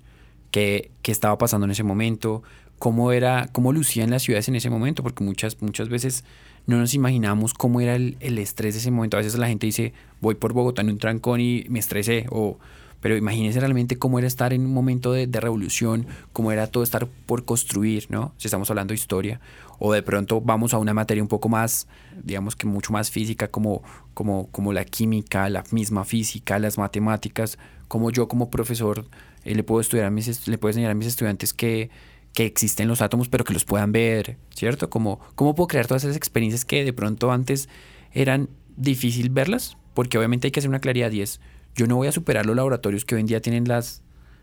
qué, 0.52 0.92
estaba 1.06 1.38
pasando 1.38 1.66
en 1.66 1.72
ese 1.72 1.84
momento, 1.84 2.44
cómo 2.80 3.12
era, 3.12 3.50
cómo 3.52 3.72
lucían 3.74 4.10
las 4.10 4.24
ciudades 4.24 4.48
en 4.48 4.56
ese 4.56 4.70
momento, 4.70 5.04
porque 5.04 5.24
muchas, 5.24 5.62
muchas 5.62 5.90
veces 5.90 6.24
no 6.66 6.78
nos 6.78 6.94
imaginamos 6.94 7.54
cómo 7.54 7.82
era 7.82 7.96
el, 7.96 8.38
estrés 8.38 8.74
de 8.74 8.80
ese 8.80 8.92
momento. 8.92 9.18
A 9.18 9.22
veces 9.22 9.38
la 9.38 9.48
gente 9.48 9.66
dice, 9.66 9.94
voy 10.22 10.36
por 10.36 10.54
Bogotá 10.54 10.82
en 10.82 10.90
un 10.90 10.98
trancón 10.98 11.40
y 11.40 11.66
me 11.70 11.80
estresé, 11.80 12.26
o, 12.30 12.58
pero 13.02 13.16
imagínense 13.16 13.60
realmente 13.60 13.98
cómo 13.98 14.20
era 14.20 14.28
estar 14.28 14.54
en 14.54 14.66
un 14.66 14.74
momento 14.74 15.12
de, 15.12 15.28
revolución, 15.28 16.08
cómo 16.34 16.52
era 16.52 16.68
todo 16.68 16.84
estar 16.84 17.08
por 17.26 17.46
construir, 17.46 18.08
¿no? 18.10 18.34
Si 18.38 18.48
estamos 18.48 18.70
hablando 18.70 18.92
de 18.92 18.96
historia, 18.96 19.40
o 19.80 19.94
de 19.94 20.02
pronto 20.02 20.42
vamos 20.42 20.74
a 20.74 20.80
una 20.80 20.94
materia 20.94 21.22
un 21.22 21.30
poco 21.30 21.50
más, 21.50 21.88
digamos 22.24 22.56
que 22.56 22.66
mucho 22.66 22.92
más 22.92 23.12
física, 23.12 23.50
como, 23.50 23.84
como, 24.14 24.48
como 24.48 24.74
la 24.74 24.86
química, 24.86 25.50
la 25.50 25.64
misma 25.72 26.06
física, 26.06 26.58
las 26.60 26.78
matemáticas, 26.78 27.58
como 27.88 28.12
yo 28.12 28.28
como 28.28 28.50
profesor 28.50 29.06
eh, 29.46 29.56
le 29.56 29.64
puedo 29.64 29.82
estudiar 29.82 30.08
a 30.08 30.12
mis, 30.12 30.48
le 30.48 30.58
puedo 30.58 30.72
enseñar 30.72 30.92
a 30.92 30.96
mis 30.96 31.08
estudiantes 31.08 31.54
que, 31.54 31.90
que 32.34 32.46
existen 32.46 32.88
los 32.88 33.02
átomos, 33.02 33.30
pero 33.30 33.44
que 33.44 33.54
los 33.54 33.66
puedan 33.66 33.92
ver, 33.92 34.38
¿cierto? 34.54 34.90
Como, 34.90 35.20
¿Cómo 35.36 35.56
puedo 35.56 35.68
crear 35.68 35.88
todas 35.88 36.04
esas 36.04 36.18
experiencias 36.18 36.66
que 36.66 36.84
de 36.84 36.94
pronto 36.94 37.32
antes 37.32 37.70
eran 38.12 38.50
difícil 38.76 39.30
verlas? 39.30 39.78
Porque 39.94 40.18
obviamente 40.18 40.48
hay 40.48 40.52
que 40.52 40.60
hacer 40.60 40.70
una 40.70 40.80
claridad 40.80 41.12
y 41.12 41.22
es, 41.22 41.40
yo 41.78 41.88
no 41.88 41.96
voy 41.96 42.08
a 42.08 42.12
superar 42.12 42.46
los 42.46 42.56
laboratorios 42.56 43.06
que 43.06 43.16
hoy 43.16 43.22
en 43.22 43.28
día 43.28 43.40
tienen 43.40 43.68
las, 43.68 44.02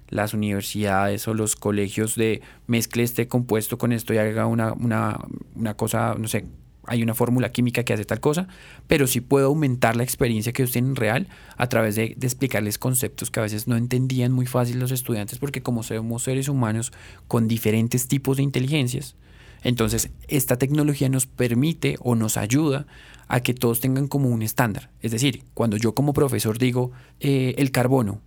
las 0.09 0.33
universidades 0.33 1.27
o 1.29 1.35
los 1.35 1.57
colegios 1.57 2.15
de 2.15 2.41
mezcle 2.69 3.03
este 3.03 3.29
compuesto 3.29 3.77
con 3.77 3.93
esto 3.93 4.15
y 4.15 4.19
haga 4.19 4.47
una, 4.47 4.73
una, 4.73 5.19
una 5.57 5.77
cosa, 5.77 6.15
no 6.17 6.29
sé, 6.29 6.47
hay 6.87 7.03
una 7.03 7.15
fórmula 7.15 7.51
química 7.51 7.83
que 7.83 7.93
hace 7.93 8.05
tal 8.05 8.21
cosa, 8.21 8.47
pero 8.87 9.07
sí 9.09 9.21
puedo 9.21 9.47
aumentar 9.47 9.97
la 9.97 10.05
experiencia 10.05 10.53
que 10.53 10.63
ellos 10.63 10.73
tienen 10.73 10.95
real 10.97 11.27
a 11.57 11.69
través 11.69 11.97
de, 11.97 12.17
explicarles 12.21 12.79
conceptos 12.79 13.31
que 13.31 13.41
a 13.41 13.43
veces 13.43 13.67
no 13.67 13.77
entendían 13.77 14.33
muy 14.33 14.47
fácil 14.47 14.79
los 14.79 14.93
estudiantes, 14.93 15.39
porque 15.39 15.61
como 15.61 15.83
somos 15.83 16.23
seres 16.23 16.49
humanos 16.49 16.93
con 17.27 17.49
diferentes 17.49 18.07
tipos 18.07 18.37
de 18.37 18.45
inteligencias, 18.45 19.17
Entonces, 19.65 20.11
esta 20.29 20.57
tecnología 20.57 21.09
nos 21.09 21.27
permite 21.27 21.97
o 22.01 22.15
nos 22.15 22.37
ayuda 22.37 22.87
a 23.27 23.41
que 23.41 23.55
todos 23.55 23.81
tengan 23.81 24.07
como 24.07 24.29
un 24.29 24.43
estándar. 24.43 24.91
Es 25.01 25.11
decir, 25.11 25.43
cuando 25.55 25.77
yo 25.77 25.95
como 25.95 26.13
profesor 26.13 26.59
digo 26.59 26.93
eh, 27.19 27.55
el 27.59 27.71
carbono, 27.71 28.21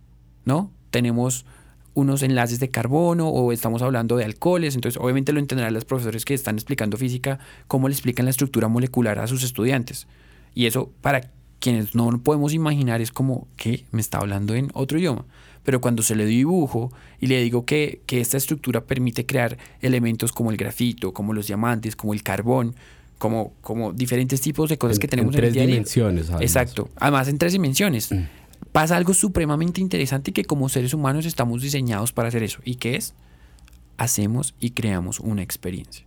¿no? 0.44 0.72
Tenemos 0.90 1.46
unos 1.94 2.22
enlaces 2.22 2.60
de 2.60 2.70
carbono 2.70 3.28
o 3.28 3.52
estamos 3.52 3.82
hablando 3.82 4.16
de 4.16 4.24
alcoholes, 4.24 4.74
entonces 4.74 5.00
obviamente 5.00 5.32
lo 5.32 5.40
entenderán 5.40 5.74
los 5.74 5.84
profesores 5.84 6.24
que 6.24 6.34
están 6.34 6.56
explicando 6.56 6.96
física, 6.96 7.38
cómo 7.66 7.88
le 7.88 7.94
explican 7.94 8.26
la 8.26 8.30
estructura 8.30 8.68
molecular 8.68 9.18
a 9.18 9.26
sus 9.26 9.42
estudiantes. 9.42 10.06
Y 10.54 10.66
eso 10.66 10.92
para 11.00 11.30
quienes 11.60 11.94
no 11.94 12.18
podemos 12.22 12.52
imaginar 12.54 13.00
es 13.00 13.12
como 13.12 13.48
que 13.56 13.84
me 13.90 14.00
está 14.00 14.18
hablando 14.18 14.54
en 14.54 14.70
otro 14.74 14.98
idioma. 14.98 15.24
Pero 15.64 15.80
cuando 15.80 16.02
se 16.02 16.16
le 16.16 16.24
dibujo 16.24 16.92
y 17.20 17.26
le 17.26 17.42
digo 17.42 17.64
que, 17.64 18.00
que 18.06 18.20
esta 18.20 18.36
estructura 18.36 18.84
permite 18.84 19.26
crear 19.26 19.58
elementos 19.82 20.32
como 20.32 20.50
el 20.50 20.56
grafito, 20.56 21.12
como 21.12 21.34
los 21.34 21.46
diamantes, 21.46 21.94
como 21.94 22.14
el 22.14 22.22
carbón, 22.22 22.74
como, 23.18 23.52
como 23.60 23.92
diferentes 23.92 24.40
tipos 24.40 24.70
de 24.70 24.78
cosas 24.78 24.98
que 24.98 25.08
tenemos 25.08 25.34
en, 25.34 25.40
tres 25.40 25.56
el 25.56 25.66
dimensiones. 25.66 26.30
Exacto. 26.40 26.88
Además, 26.96 27.28
en 27.28 27.38
tres 27.38 27.52
dimensiones. 27.52 28.10
Mm. 28.10 28.22
Pasa 28.72 28.96
algo 28.96 29.12
supremamente 29.12 29.80
interesante 29.80 30.32
que 30.32 30.44
como 30.44 30.68
seres 30.68 30.94
humanos 30.94 31.26
estamos 31.26 31.62
diseñados 31.62 32.12
para 32.12 32.28
hacer 32.28 32.42
eso. 32.42 32.60
¿Y 32.64 32.76
qué 32.76 32.96
es? 32.96 33.14
Hacemos 33.96 34.54
y 34.60 34.70
creamos 34.70 35.20
una 35.20 35.42
experiencia. 35.42 36.06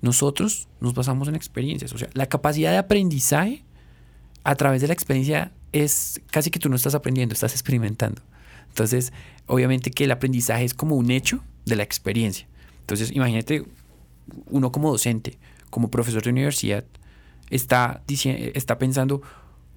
Nosotros 0.00 0.68
nos 0.80 0.94
basamos 0.94 1.28
en 1.28 1.34
experiencias. 1.34 1.92
O 1.92 1.98
sea, 1.98 2.08
la 2.14 2.26
capacidad 2.26 2.70
de 2.70 2.78
aprendizaje 2.78 3.62
a 4.44 4.54
través 4.54 4.80
de 4.80 4.88
la 4.88 4.94
experiencia 4.94 5.52
es 5.72 6.20
casi 6.30 6.50
que 6.50 6.58
tú 6.58 6.68
no 6.68 6.76
estás 6.76 6.94
aprendiendo, 6.94 7.32
estás 7.32 7.52
experimentando. 7.52 8.22
Entonces, 8.68 9.12
obviamente 9.46 9.90
que 9.90 10.04
el 10.04 10.10
aprendizaje 10.10 10.64
es 10.64 10.74
como 10.74 10.96
un 10.96 11.10
hecho 11.10 11.42
de 11.66 11.76
la 11.76 11.82
experiencia. 11.82 12.46
Entonces, 12.80 13.10
imagínate 13.12 13.64
uno 14.50 14.72
como 14.72 14.90
docente 14.90 15.38
como 15.72 15.90
profesor 15.90 16.22
de 16.22 16.30
universidad, 16.30 16.84
está, 17.48 18.02
está 18.06 18.78
pensando, 18.78 19.22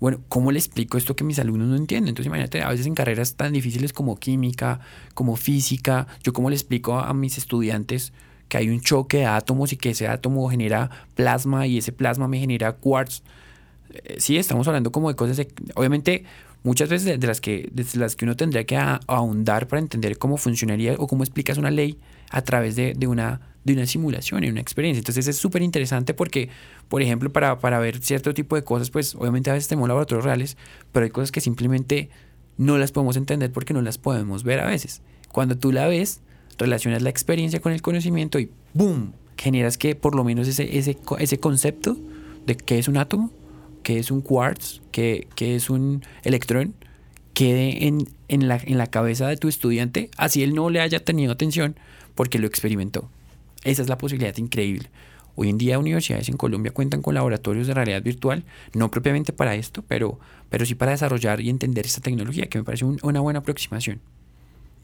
bueno, 0.01 0.19
¿cómo 0.28 0.51
le 0.51 0.60
explico 0.60 0.97
esto 0.97 1.15
que 1.15 1.23
mis 1.23 1.39
alumnos 1.39 1.69
no 1.69 1.78
entienden? 1.78 2.10
Entonces 2.10 2.28
imagínate, 2.28 2.62
a 2.62 2.69
veces 2.69 2.86
en 2.86 2.95
carreras 2.95 3.36
tan 3.36 3.54
difíciles 3.54 3.93
como 3.93 4.17
química, 4.17 4.82
como 5.13 5.38
física, 5.38 6.08
yo 6.21 6.34
cómo 6.34 6.49
le 6.49 6.56
explico 6.58 6.99
a, 6.99 7.13
mis 7.13 7.38
estudiantes 7.38 8.12
que 8.49 8.58
hay 8.58 8.69
un 8.69 8.82
choque 8.82 9.19
de 9.19 9.25
átomos 9.25 9.71
y 9.71 9.78
que 9.78 9.91
ese 9.91 10.10
átomo 10.10 10.49
genera 10.49 10.89
plasma 11.15 11.65
y 11.65 11.78
ese 11.78 11.93
plasma 11.93 12.28
me 12.28 12.39
genera 12.39 12.73
quartz. 12.73 13.23
Eh, 13.91 14.15
sí, 14.19 14.38
estamos 14.38 14.67
hablando 14.67 14.91
como 14.91 15.10
de 15.10 15.15
cosas, 15.15 15.45
obviamente 15.76 16.24
muchas 16.63 16.89
veces 16.89 17.19
de, 17.19 17.28
las 17.28 17.41
que, 17.41 17.69
de 17.71 17.86
las 17.95 18.15
que 18.15 18.26
uno 18.26 18.36
tendría 18.36 18.65
que 18.65 18.78
ahondar 18.78 19.67
para 19.67 19.80
entender 19.80 20.17
cómo 20.17 20.38
funcionaría 20.38 20.95
o 20.98 21.08
cómo 21.08 21.24
explicas 21.24 21.58
una 21.58 21.69
ley 21.69 22.00
a 22.32 22.41
través 22.41 22.76
de, 22.76 22.93
de 22.93 23.08
una 23.08 23.41
de 23.65 23.74
una 23.74 23.88
simulación 23.88 24.43
y 24.43 24.50
una 24.50 24.62
experiencia. 24.62 25.00
Entonces 25.00 25.28
es 25.28 25.38
súper 25.38 25.63
interesante 25.63 26.13
porque, 26.13 26.50
por 26.88 27.02
ejemplo, 27.02 27.34
para, 27.34 27.60
para, 27.60 27.80
ver 27.80 28.00
cierto 28.00 28.34
tipo 28.34 28.56
de 28.56 28.63
cosas, 28.63 28.91
pues 28.91 29.15
obviamente 29.15 29.50
a 29.50 29.54
veces 29.54 29.67
tenemos 29.67 29.88
laboratorios 29.88 30.24
reales, 30.24 30.56
pero 30.91 31.04
hay 31.04 31.10
cosas 31.10 31.32
que 31.32 31.41
simplemente 31.41 32.10
no 32.58 32.78
las 32.78 32.91
podemos 32.91 33.17
entender 33.17 33.52
porque 33.52 33.74
no 33.74 33.82
las 33.82 33.98
podemos 33.98 34.43
ver 34.43 34.60
a 34.60 34.67
veces. 34.67 35.02
Cuando 35.32 35.58
tú 35.58 35.71
la 35.71 35.88
ves, 35.88 36.21
relacionas 36.60 37.02
la 37.02 37.10
experiencia 37.10 37.60
con 37.60 37.74
el 37.74 37.82
conocimiento 37.82 38.39
y 38.39 38.52
¡boom! 38.74 39.13
generas 39.36 39.78
que 39.78 39.95
por 39.95 40.15
lo 40.15 40.24
menos 40.24 40.48
ese, 40.48 40.78
ese, 40.78 40.98
ese 41.19 41.39
concepto 41.39 41.98
de 42.45 42.56
qué 42.56 42.78
es 42.78 42.88
un 42.88 42.98
átomo, 42.98 43.32
qué 43.86 44.00
es 44.00 44.10
un 44.10 44.21
quartz, 44.21 44.82
qué, 44.91 45.28
qué 45.36 45.56
es 45.56 45.69
un 45.69 46.04
electrón, 46.24 46.74
quede 47.36 47.86
en, 47.86 48.10
en, 48.30 48.48
la, 48.48 48.60
en 48.65 48.80
la 48.80 48.88
cabeza 48.88 49.28
de 49.28 49.38
tu 49.38 49.48
estudiante, 49.48 50.10
así 50.17 50.41
él 50.41 50.56
no 50.56 50.71
le 50.71 50.82
haya 50.82 51.06
tenido 51.06 51.32
atención 51.32 51.76
porque 52.15 52.39
lo 52.39 52.48
experimentó. 52.48 53.08
Esa 53.63 53.84
es 53.84 53.88
la 53.88 54.00
posibilidad 54.00 54.36
increíble. 54.38 54.89
Hoy 55.36 55.50
en 55.50 55.60
día 55.60 55.78
universidades 55.78 56.30
en 56.30 56.36
Colombia 56.36 56.74
cuentan 56.74 57.04
con 57.04 57.13
laboratorios 57.13 57.67
de 57.67 57.76
realidad 57.76 58.02
virtual, 58.02 58.43
no 58.74 58.89
propiamente 58.89 59.34
para 59.34 59.54
esto, 59.54 59.84
pero, 59.88 60.19
pero 60.50 60.65
sí 60.65 60.74
para 60.74 60.93
desarrollar 60.93 61.39
y 61.39 61.52
entender 61.52 61.86
esta 61.86 62.02
tecnología, 62.02 62.48
que 62.48 62.58
me 62.58 62.63
parece 62.63 62.86
una 62.86 63.19
buena 63.19 63.39
aproximación. 63.39 64.00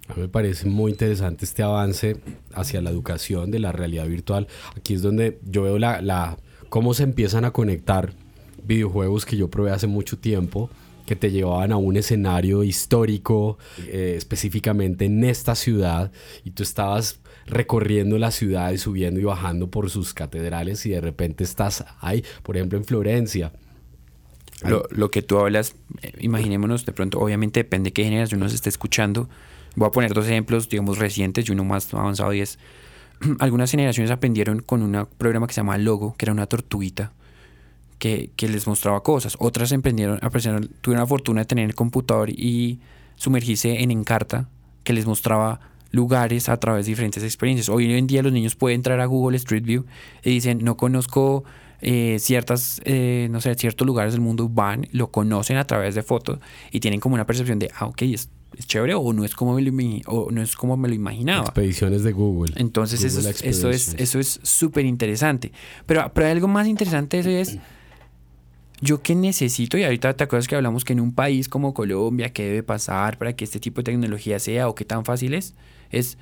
A 0.10 0.14
mí 0.14 0.22
me 0.22 0.30
parece 0.30 0.68
muy 0.68 0.92
interesante 0.92 1.46
este 1.46 1.64
avance 1.64 2.18
hacia 2.54 2.82
la 2.82 2.92
educación 2.92 3.50
de 3.50 3.58
la 3.58 3.72
realidad 3.72 4.06
virtual. 4.06 4.48
Aquí 4.78 4.94
es 4.94 5.02
donde 5.02 5.40
yo 5.44 5.64
veo 5.64 5.80
la, 5.80 6.04
la 6.04 6.38
cómo 6.70 6.94
se 6.94 7.02
empiezan 7.02 7.46
a 7.46 7.52
conectar 7.52 8.14
videojuegos 8.66 9.26
que 9.26 9.38
yo 9.38 9.50
probé 9.50 9.72
hace 9.72 9.88
mucho 9.88 10.18
tiempo 10.18 10.70
que 11.06 11.16
te 11.16 11.32
llevaban 11.32 11.72
a 11.72 11.78
un 11.78 11.98
escenario 11.98 12.64
histórico, 12.64 13.58
eh, 13.80 14.14
específicamente 14.16 15.06
en 15.06 15.24
esta 15.24 15.56
ciudad, 15.56 16.12
y 16.46 16.52
tú 16.52 16.64
estabas 16.64 17.20
recorriendo 17.48 18.18
la 18.18 18.32
ciudad 18.32 18.72
y 18.72 18.78
subiendo 18.78 19.20
y 19.20 19.24
bajando 19.24 19.70
por 19.70 19.90
sus 19.90 20.14
catedrales 20.14 20.86
y 20.86 20.92
de 20.92 21.02
repente 21.02 21.44
estás 21.44 21.84
ahí, 22.00 22.24
por 22.44 22.56
ejemplo 22.56 22.78
en 22.78 22.86
Florencia. 22.86 23.52
Lo, 24.64 24.86
lo, 24.92 25.10
que 25.10 25.22
tú 25.22 25.40
hablas, 25.40 25.76
eh, 26.02 26.14
imaginémonos 26.20 26.86
de 26.86 26.94
pronto, 26.94 27.20
obviamente 27.20 27.62
depende 27.62 27.90
de 27.90 27.94
qué 27.94 28.04
generación 28.04 28.40
nos 28.40 28.54
esté 28.54 28.70
escuchando. 28.70 29.28
Voy 29.76 29.88
a 29.88 29.92
poner 29.92 30.14
dos 30.14 30.28
ejemplos, 30.28 30.70
digamos, 30.70 31.00
recientes 31.00 31.50
y 31.50 31.52
uno 31.52 31.64
más 31.66 31.92
avanzado 31.94 32.32
y 32.34 32.42
es, 32.42 32.60
algunas 33.40 33.72
generaciones 33.72 34.12
aprendieron 34.12 34.62
con 34.62 34.82
un 34.82 35.08
programa 35.18 35.48
que 35.48 35.54
se 35.54 35.60
llama 35.60 35.78
Logo, 35.78 36.16
que 36.16 36.26
era 36.26 36.32
una 36.32 36.46
tortuguita 36.46 37.12
que, 38.02 38.32
que 38.36 38.50
les 38.50 38.66
mostraba 38.66 39.04
cosas. 39.04 39.36
Otras 39.38 39.72
emprendieron, 39.72 40.18
aprendieron, 40.24 40.72
tuvieron 40.82 41.02
la 41.02 41.08
fortuna 41.08 41.42
de 41.42 41.46
tener 41.46 41.66
el 41.66 41.76
computador 41.76 42.32
y 42.32 42.80
sumergirse 43.14 43.84
en 43.84 43.92
Encarta, 43.92 44.50
que 44.84 44.92
les 44.92 45.06
mostraba 45.06 45.60
lugares 45.92 46.50
a 46.50 46.58
través 46.58 46.88
de 46.88 46.94
diferentes 46.94 47.22
experiencias. 47.22 47.70
Hoy 47.70 47.94
en 47.94 48.08
día 48.08 48.24
los 48.24 48.34
niños 48.34 48.56
pueden 48.56 48.78
entrar 48.78 49.00
a 49.02 49.06
Google 49.06 49.38
Street 49.38 49.62
View 49.62 49.86
y 50.24 50.32
dicen, 50.32 50.64
no 50.64 50.78
conozco 50.78 51.44
eh, 51.82 52.18
ciertas, 52.20 52.82
eh, 52.86 53.28
no 53.30 53.40
sé, 53.40 53.54
ciertos 53.54 53.86
lugares 53.86 54.14
del 54.14 54.22
mundo, 54.22 54.50
van, 54.50 54.88
lo 54.94 55.12
conocen 55.12 55.58
a 55.58 55.68
través 55.68 55.94
de 55.94 56.02
fotos 56.02 56.40
y 56.72 56.80
tienen 56.80 57.00
como 57.00 57.14
una 57.14 57.28
percepción 57.28 57.60
de, 57.60 57.70
ah, 57.76 57.86
ok, 57.86 58.02
es, 58.02 58.32
chévere 58.66 58.96
o 58.96 59.14
no 59.14 59.26
es 59.26 59.36
como 59.36 59.54
me 59.54 59.62
lo, 59.62 59.72
o 60.08 60.32
no 60.32 60.42
es 60.42 60.56
como 60.56 60.76
me 60.76 60.88
lo 60.88 60.96
imaginaba. 60.96 61.44
Expediciones 61.44 62.02
de 62.02 62.14
Google. 62.14 62.54
Entonces 62.56 63.04
eso, 63.04 63.20
eso, 63.30 63.70
es 63.70 63.94
eso 64.00 64.20
es 64.20 64.40
súper 64.42 64.88
interesante. 64.88 65.52
Pero, 65.86 66.12
pero 66.16 66.28
algo 66.28 66.48
más 66.48 66.66
interesante 66.66 67.20
eso 67.20 67.30
es 67.30 67.60
yo 68.82 69.02
qué 69.04 69.14
necesito, 69.14 69.78
y 69.78 69.84
ahorita 69.84 70.16
te 70.16 70.24
acuerdas 70.24 70.48
que 70.48 70.56
hablamos 70.56 70.84
que 70.84 70.94
en 70.94 71.00
un 71.00 71.14
país 71.14 71.48
como 71.48 71.74
Colombia, 71.74 72.34
¿qué 72.34 72.44
debe 72.44 72.64
pasar 72.64 73.18
para 73.18 73.34
que 73.34 73.44
este 73.44 73.60
tipo 73.60 73.82
de 73.82 73.86
tecnología 73.86 74.40
sea 74.40 74.68
o 74.68 74.76
qué 74.76 74.86
tan 74.86 75.06
fácil 75.06 75.36
es? 75.36 75.54
Es, 75.92 76.18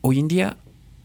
hoy 0.00 0.20
en 0.20 0.28
día, 0.28 0.56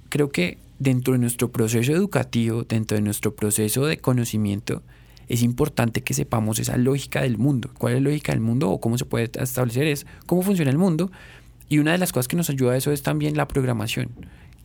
creo 0.09 0.29
que 0.29 0.59
dentro 0.77 1.13
de 1.13 1.19
nuestro 1.19 1.51
proceso 1.51 1.91
educativo, 1.91 2.63
dentro 2.63 2.95
de 2.95 3.01
nuestro 3.01 3.35
proceso 3.35 3.87
de 3.87 3.97
conocimiento, 3.97 4.83
es 5.27 5.41
importante 5.41 6.03
que 6.03 6.13
sepamos 6.13 6.59
esa 6.59 6.77
lógica 6.77 7.21
del 7.21 7.37
mundo. 7.39 7.71
¿Cuál 7.77 7.93
es 7.93 8.01
la 8.01 8.09
lógica 8.09 8.31
del 8.31 8.41
mundo 8.41 8.69
o 8.69 8.79
cómo 8.79 8.97
se 8.97 9.05
puede 9.05 9.31
establecer? 9.33 9.87
Es 9.87 10.05
cómo 10.27 10.43
funciona 10.43 10.71
el 10.71 10.77
mundo. 10.77 11.11
Y 11.69 11.79
una 11.79 11.91
de 11.91 11.97
las 11.97 12.13
cosas 12.13 12.27
que 12.27 12.37
nos 12.37 12.49
ayuda 12.49 12.73
a 12.73 12.77
eso 12.77 12.91
es 12.91 13.01
también 13.01 13.35
la 13.35 13.47
programación, 13.47 14.09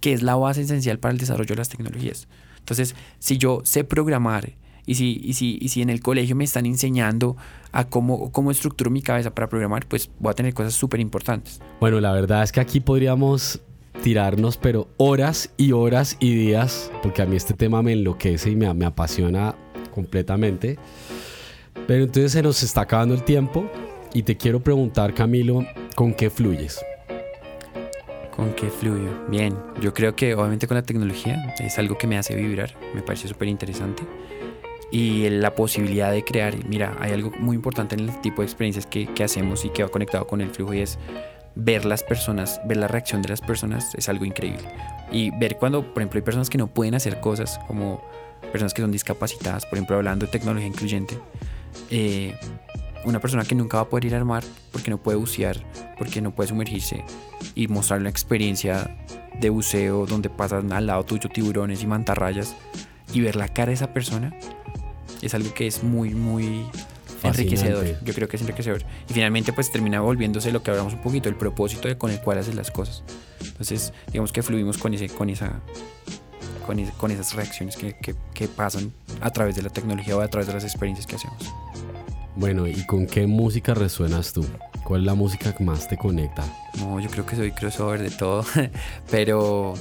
que 0.01 0.13
es 0.13 0.23
la 0.23 0.37
base 0.37 0.61
esencial 0.61 0.99
para 0.99 1.13
el 1.13 1.19
desarrollo 1.19 1.49
de 1.49 1.57
las 1.57 1.69
tecnologías. 1.71 2.29
Entonces, 2.59 2.95
si 3.19 3.39
yo 3.39 3.63
sé 3.65 3.83
programar 3.83 4.53
y 4.87 4.95
si, 4.95 5.21
y 5.23 5.35
si, 5.35 5.59
y 5.61 5.69
si 5.69 5.83
en 5.83 5.91
el 5.91 6.01
colegio 6.01 6.35
me 6.35 6.45
están 6.45 6.67
enseñando 6.67 7.37
a 7.71 7.89
cómo, 7.89 8.33
cómo 8.33 8.51
estructuro 8.51 8.91
mi 8.91 9.03
cabeza 9.03 9.35
para 9.35 9.49
programar, 9.49 9.87
pues 9.87 10.11
voy 10.19 10.31
a 10.31 10.35
tener 10.35 10.55
cosas 10.55 10.75
súper 10.75 11.01
importantes. 11.01 11.61
Bueno, 11.81 12.01
la 12.01 12.13
verdad 12.13 12.43
es 12.43 12.53
que 12.53 12.61
aquí 12.61 12.81
podríamos 12.81 13.61
tirarnos, 14.03 14.57
pero 14.57 14.89
horas 14.97 15.53
y 15.57 15.73
horas 15.73 16.17
y 16.19 16.35
días, 16.35 16.91
porque 17.03 17.23
a 17.23 17.27
mí 17.27 17.37
este 17.37 17.55
tema 17.55 17.83
me 17.83 17.93
enloquece 17.93 18.51
y 18.51 18.57
me, 18.57 18.73
me 18.75 18.85
apasiona 18.85 19.55
completamente. 19.95 20.79
Pero 21.87 22.05
entonces 22.05 22.33
se 22.33 22.43
nos 22.43 22.63
está 22.63 22.83
acabando 22.83 23.15
el 23.15 23.23
tiempo 23.23 23.71
y 24.13 24.23
te 24.25 24.37
quiero 24.37 24.61
preguntar, 24.61 25.15
Camilo, 25.15 25.65
¿con 25.95 26.13
qué 26.13 26.29
fluyes? 26.29 26.81
¿Con 28.35 28.53
qué 28.55 28.69
fluyo? 28.69 29.11
Bien, 29.29 29.55
yo 29.81 29.95
creo 29.95 30.17
que 30.17 30.35
obviamente 30.35 30.67
con 30.67 30.75
la 30.75 30.83
tecnología 30.83 31.55
es 31.61 31.79
algo 31.79 31.97
que 31.99 32.07
me 32.07 32.19
hace 32.19 32.35
vibrar, 32.35 32.75
me 32.95 33.03
parece 33.03 33.29
súper 33.29 33.49
interesante 33.49 34.03
y 34.93 35.29
la 35.31 35.55
posibilidad 35.55 36.13
de 36.13 36.23
crear. 36.23 36.55
Mira, 36.69 36.97
hay 37.01 37.13
algo 37.13 37.33
muy 37.41 37.57
importante 37.57 37.97
en 37.97 38.03
el 38.03 38.21
tipo 38.21 38.43
de 38.43 38.47
experiencias 38.47 38.87
que, 38.87 39.07
que, 39.07 39.25
hacemos 39.25 39.65
y 39.65 39.71
que 39.71 39.83
va 39.83 39.89
conectado 39.89 40.27
con 40.27 40.41
el 40.43 40.51
flujo 40.51 40.75
y 40.75 40.81
es 40.81 40.99
ver 41.55 41.87
las 41.87 42.03
personas, 42.03 42.61
ver 42.67 42.77
la 42.77 42.89
reacción 42.89 43.23
de 43.23 43.31
las 43.31 43.41
personas 43.41 43.95
es 43.95 44.09
algo 44.09 44.27
increíble. 44.27 44.69
Y 45.11 45.31
ver 45.31 45.57
cuando, 45.57 45.83
por 45.83 46.03
ejemplo, 46.03 46.19
hay 46.19 46.23
personas 46.23 46.51
que 46.51 46.59
no 46.59 46.67
pueden 46.69 46.95
hacer 46.95 47.21
cosas, 47.21 47.59
como 47.67 48.03
personas 48.53 48.75
que 48.75 48.83
son 48.83 48.93
discapacitadas, 48.93 49.65
por 49.65 49.79
ejemplo, 49.79 49.97
hablando 49.97 50.27
de 50.27 50.33
tecnología 50.33 50.69
incluyente, 50.69 51.19
eh, 51.91 52.35
una 53.05 53.19
persona 53.19 53.45
que 53.45 53.55
nunca 53.55 53.79
va 53.79 53.85
a 53.85 53.89
poder 53.89 54.05
ir 54.05 54.15
al 54.15 54.25
mar 54.25 54.45
porque 54.71 54.91
no 54.91 54.99
puede 54.99 55.17
bucear, 55.17 55.57
porque 55.99 56.21
no 56.21 56.35
puede 56.35 56.49
sumergirse 56.49 57.05
y 57.55 57.67
mostrar 57.69 58.01
una 58.01 58.11
experiencia 58.11 58.97
de 59.41 59.51
buceo 59.51 60.07
donde 60.07 60.29
pasan 60.29 60.73
al 60.73 60.87
lado 60.87 61.05
tuyo 61.05 61.29
tiburones 61.31 61.83
y 61.83 61.87
mantarrayas 61.87 62.55
y 63.13 63.21
ver 63.21 63.37
la 63.37 63.49
cara 63.49 63.69
de 63.69 63.75
esa 63.75 63.93
persona 63.93 64.33
es 65.23 65.35
algo 65.35 65.55
que 65.55 65.67
es 65.67 65.83
muy, 65.83 66.11
muy 66.15 66.67
enriquecedor. 67.23 67.87
Yo 68.05 68.15
creo 68.15 68.29
que 68.29 68.37
es 68.37 68.43
enriquecedor. 68.43 68.83
Y 69.09 69.15
finalmente 69.15 69.53
pues 69.53 69.71
termina 69.71 70.01
volviéndose 70.01 70.53
lo 70.53 70.63
que 70.63 70.71
hablamos 70.71 70.95
un 70.95 71.01
poquito, 71.01 71.29
el 71.29 71.37
propósito 71.37 71.89
de 71.89 71.97
con 71.97 72.11
el 72.11 72.21
cual 72.21 72.39
haces 72.39 72.55
las 72.55 72.71
cosas. 72.71 73.03
Entonces, 73.41 73.93
digamos 74.09 74.33
que 74.33 74.43
fluimos 74.43 74.79
con 74.79 74.95
ese, 74.95 75.09
con 75.09 75.31
esa, 75.31 75.61
con, 76.67 77.11
esas 77.11 77.35
reacciones 77.35 77.77
que, 77.77 77.95
que, 78.35 78.49
pasan 78.49 78.93
a 79.21 79.31
través 79.31 79.57
de 79.57 79.63
la 79.63 79.71
tecnología 79.71 80.17
o 80.17 80.21
a 80.21 80.29
través 80.29 80.49
de 80.49 80.55
las 80.55 80.65
experiencias 80.65 81.07
que 81.07 81.17
hacemos. 81.17 81.39
Bueno, 82.35 82.67
¿y 82.67 82.87
con 82.87 83.07
qué 83.07 83.27
música 83.27 83.75
resuenas 83.75 84.33
tú? 84.33 84.45
¿Cuál 84.85 85.03
es 85.03 85.07
la 85.07 85.15
música 85.15 85.55
que 85.55 85.63
más 85.63 85.87
te 85.87 85.97
conecta? 85.97 86.45
No, 86.79 86.99
yo 86.99 87.11
creo 87.11 87.27
que 87.27 87.37
soy 87.37 87.53
crossover 87.53 88.03
de 88.03 88.11
todo, 88.11 88.45
pero 89.11 89.75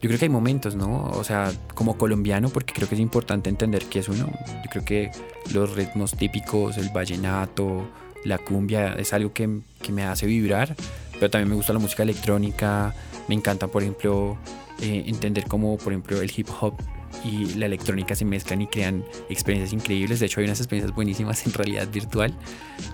yo 0.00 0.08
creo 0.08 0.18
que 0.18 0.24
hay 0.24 0.30
momentos, 0.30 0.74
¿no? 0.76 1.10
O 1.10 1.24
sea, 1.24 1.52
como 1.74 1.98
colombiano, 1.98 2.48
porque 2.48 2.72
creo 2.72 2.88
que 2.88 2.94
es 2.94 3.00
importante 3.00 3.50
entender 3.50 3.84
qué 3.84 3.98
es 3.98 4.08
uno. 4.08 4.30
Yo 4.46 4.70
creo 4.70 4.84
que 4.84 5.10
los 5.52 5.74
ritmos 5.74 6.12
típicos, 6.12 6.78
el 6.78 6.88
vallenato, 6.88 7.86
la 8.24 8.38
cumbia, 8.38 8.94
es 8.94 9.12
algo 9.12 9.34
que, 9.34 9.60
que 9.82 9.92
me 9.92 10.04
hace 10.04 10.24
vibrar, 10.24 10.74
pero 11.12 11.30
también 11.30 11.50
me 11.50 11.54
gusta 11.54 11.74
la 11.74 11.80
música 11.80 12.02
electrónica, 12.02 12.94
me 13.28 13.34
encanta, 13.34 13.66
por 13.66 13.82
ejemplo, 13.82 14.38
eh, 14.80 15.04
entender 15.06 15.44
cómo, 15.46 15.76
por 15.76 15.92
ejemplo, 15.92 16.22
el 16.22 16.32
hip 16.34 16.48
hop 16.60 16.74
y 17.22 17.54
la 17.56 17.66
electrónica 17.66 18.14
se 18.14 18.24
mezclan 18.24 18.62
y 18.62 18.66
crean 18.68 19.04
experiencias 19.28 19.74
increíbles. 19.74 20.20
De 20.20 20.26
hecho, 20.26 20.40
hay 20.40 20.46
unas 20.46 20.60
experiencias 20.60 20.94
buenísimas 20.94 21.44
en 21.44 21.52
realidad 21.52 21.86
virtual 21.92 22.32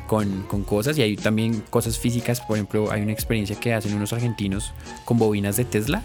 con, 0.09 0.43
con, 0.49 0.65
cosas 0.65 0.99
y 0.99 1.03
hay 1.03 1.17
también 1.17 1.63
cosas 1.71 1.99
físicas. 1.99 2.41
Por 2.41 2.57
ejemplo, 2.57 2.91
hay 2.91 3.03
una 3.03 3.13
experiencia 3.13 3.55
que 3.61 3.75
hacen 3.75 3.95
unos 3.95 4.13
argentinos 4.13 4.73
con 5.05 5.19
bobinas 5.19 5.57
de 5.57 5.65
Tesla 5.65 6.03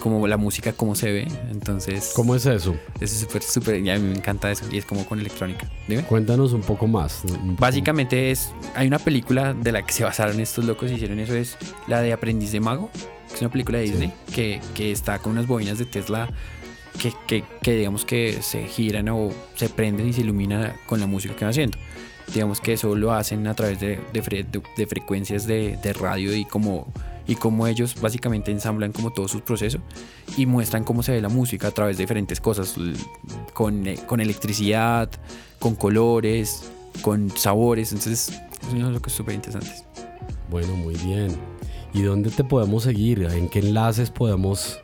como 0.00 0.26
la 0.26 0.36
música, 0.36 0.72
cómo 0.72 0.94
se 0.94 1.12
ve. 1.12 1.28
Entonces. 1.50 2.12
¿Cómo 2.14 2.34
es 2.34 2.46
eso? 2.46 2.76
Es 3.00 3.10
súper, 3.12 3.42
súper. 3.42 3.80
Y 3.80 3.90
a 3.90 3.98
mí 3.98 4.08
me 4.08 4.16
encanta 4.16 4.50
eso. 4.50 4.64
Y 4.70 4.78
es 4.78 4.84
como 4.84 5.04
con 5.06 5.20
electrónica. 5.20 5.70
Dime. 5.88 6.02
Cuéntanos 6.02 6.52
un 6.52 6.62
poco 6.62 6.86
más. 6.86 7.22
Básicamente 7.58 8.30
es. 8.30 8.52
Hay 8.74 8.86
una 8.86 8.98
película 8.98 9.54
de 9.54 9.72
la 9.72 9.82
que 9.82 9.92
se 9.92 10.04
basaron 10.04 10.40
estos 10.40 10.64
locos 10.64 10.90
y 10.90 10.94
hicieron 10.94 11.18
eso. 11.18 11.34
Es 11.34 11.56
la 11.86 12.00
de 12.00 12.12
Aprendiz 12.12 12.52
de 12.52 12.60
Mago. 12.60 12.90
es 13.32 13.40
una 13.40 13.50
película 13.50 13.78
de 13.78 13.84
Disney 13.84 14.12
que, 14.34 14.60
que, 14.74 14.92
está 14.92 15.18
con 15.18 15.32
unas 15.32 15.46
bobinas 15.46 15.78
de 15.78 15.86
Tesla. 15.86 16.28
Que, 17.00 17.12
que, 17.26 17.44
que, 17.60 17.76
digamos 17.76 18.06
que 18.06 18.40
se 18.40 18.66
giran 18.68 19.10
o 19.10 19.30
se 19.54 19.68
prenden 19.68 20.08
y 20.08 20.14
se 20.14 20.22
iluminan 20.22 20.72
con 20.86 20.98
la 20.98 21.06
música 21.06 21.36
que 21.36 21.44
van 21.44 21.50
haciendo 21.50 21.76
digamos 22.32 22.60
que 22.60 22.72
eso 22.72 22.94
lo 22.94 23.12
hacen 23.12 23.46
a 23.46 23.54
través 23.54 23.80
de, 23.80 24.00
de, 24.12 24.46
de 24.76 24.86
frecuencias 24.86 25.46
de, 25.46 25.78
radio 25.98 26.34
y 26.34 26.44
como 26.44 26.92
y 27.26 27.34
cómo 27.34 27.66
ellos 27.66 28.00
básicamente 28.00 28.50
ensamblan 28.50 28.92
como 28.92 29.12
todo 29.12 29.28
su 29.28 29.40
proceso 29.40 29.78
y 30.36 30.46
muestran 30.46 30.84
cómo 30.84 31.02
se 31.02 31.12
ve 31.12 31.20
la 31.20 31.28
música 31.28 31.68
a 31.68 31.70
través 31.70 31.96
de 31.96 32.04
diferentes 32.04 32.40
cosas, 32.40 32.74
con, 33.52 33.86
eh, 33.86 33.98
con 34.06 34.20
electricidad, 34.20 35.10
con 35.58 35.74
colores, 35.74 36.70
con 37.02 37.30
sabores, 37.30 37.92
entonces 37.92 38.40
es 38.66 38.74
lo 38.74 39.00
que 39.00 39.10
es 39.10 39.16
súper 39.16 39.34
interesante. 39.34 39.70
Bueno, 40.50 40.74
muy 40.76 40.96
bien. 40.96 41.36
¿Y 41.92 42.02
dónde 42.02 42.30
te 42.30 42.44
podemos 42.44 42.84
seguir? 42.84 43.22
¿En 43.22 43.48
qué 43.48 43.58
enlaces 43.60 44.10
podemos 44.10 44.80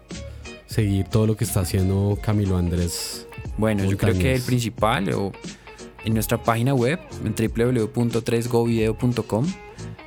seguir 0.67 1.07
todo 1.09 1.27
lo 1.27 1.37
que 1.37 1.45
está 1.45 1.61
haciendo 1.61 2.19
Camilo 2.23 2.57
Andrés? 2.57 3.27
Bueno, 3.59 3.85
yo 3.85 3.99
creo 3.99 4.19
que 4.19 4.35
el 4.35 4.43
principal 4.43 5.13
o 5.13 5.33
en 6.05 6.15
nuestra 6.15 6.43
página 6.43 6.75
web 6.75 6.99
en 7.25 7.35
www.3govideo.com 7.35 9.47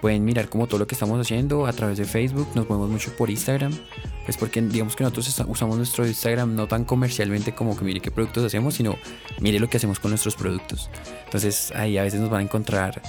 pueden 0.06 0.24
mirar 0.24 0.50
como 0.50 0.68
todo 0.68 0.78
lo 0.78 0.86
que 0.86 0.94
estamos 0.94 1.20
haciendo 1.20 1.66
a 1.66 1.74
través 1.74 1.98
de 1.98 2.06
Facebook, 2.06 2.48
nos 2.54 2.70
movemos 2.70 2.92
mucho 2.92 3.12
por 3.18 3.32
Instagram, 3.32 3.76
pues 4.24 4.38
porque 4.38 4.62
digamos 4.62 4.96
que 4.96 5.04
nosotros 5.04 5.44
usamos 5.48 5.78
nuestro 5.78 6.06
Instagram 6.06 6.54
no 6.54 6.68
tan 6.68 6.86
comercialmente 6.86 7.56
como 7.56 7.76
que 7.76 7.84
mire 7.84 8.00
qué 8.02 8.12
productos 8.12 8.44
hacemos, 8.44 8.76
sino 8.76 9.00
mire 9.40 9.60
lo 9.60 9.68
que 9.68 9.78
hacemos 9.78 10.00
con 10.00 10.12
nuestros 10.12 10.36
productos. 10.36 10.92
Entonces 11.24 11.72
ahí 11.76 11.98
a 11.98 12.04
veces 12.04 12.20
nos 12.20 12.30
van 12.30 12.42
a 12.42 12.44
encontrar 12.44 13.02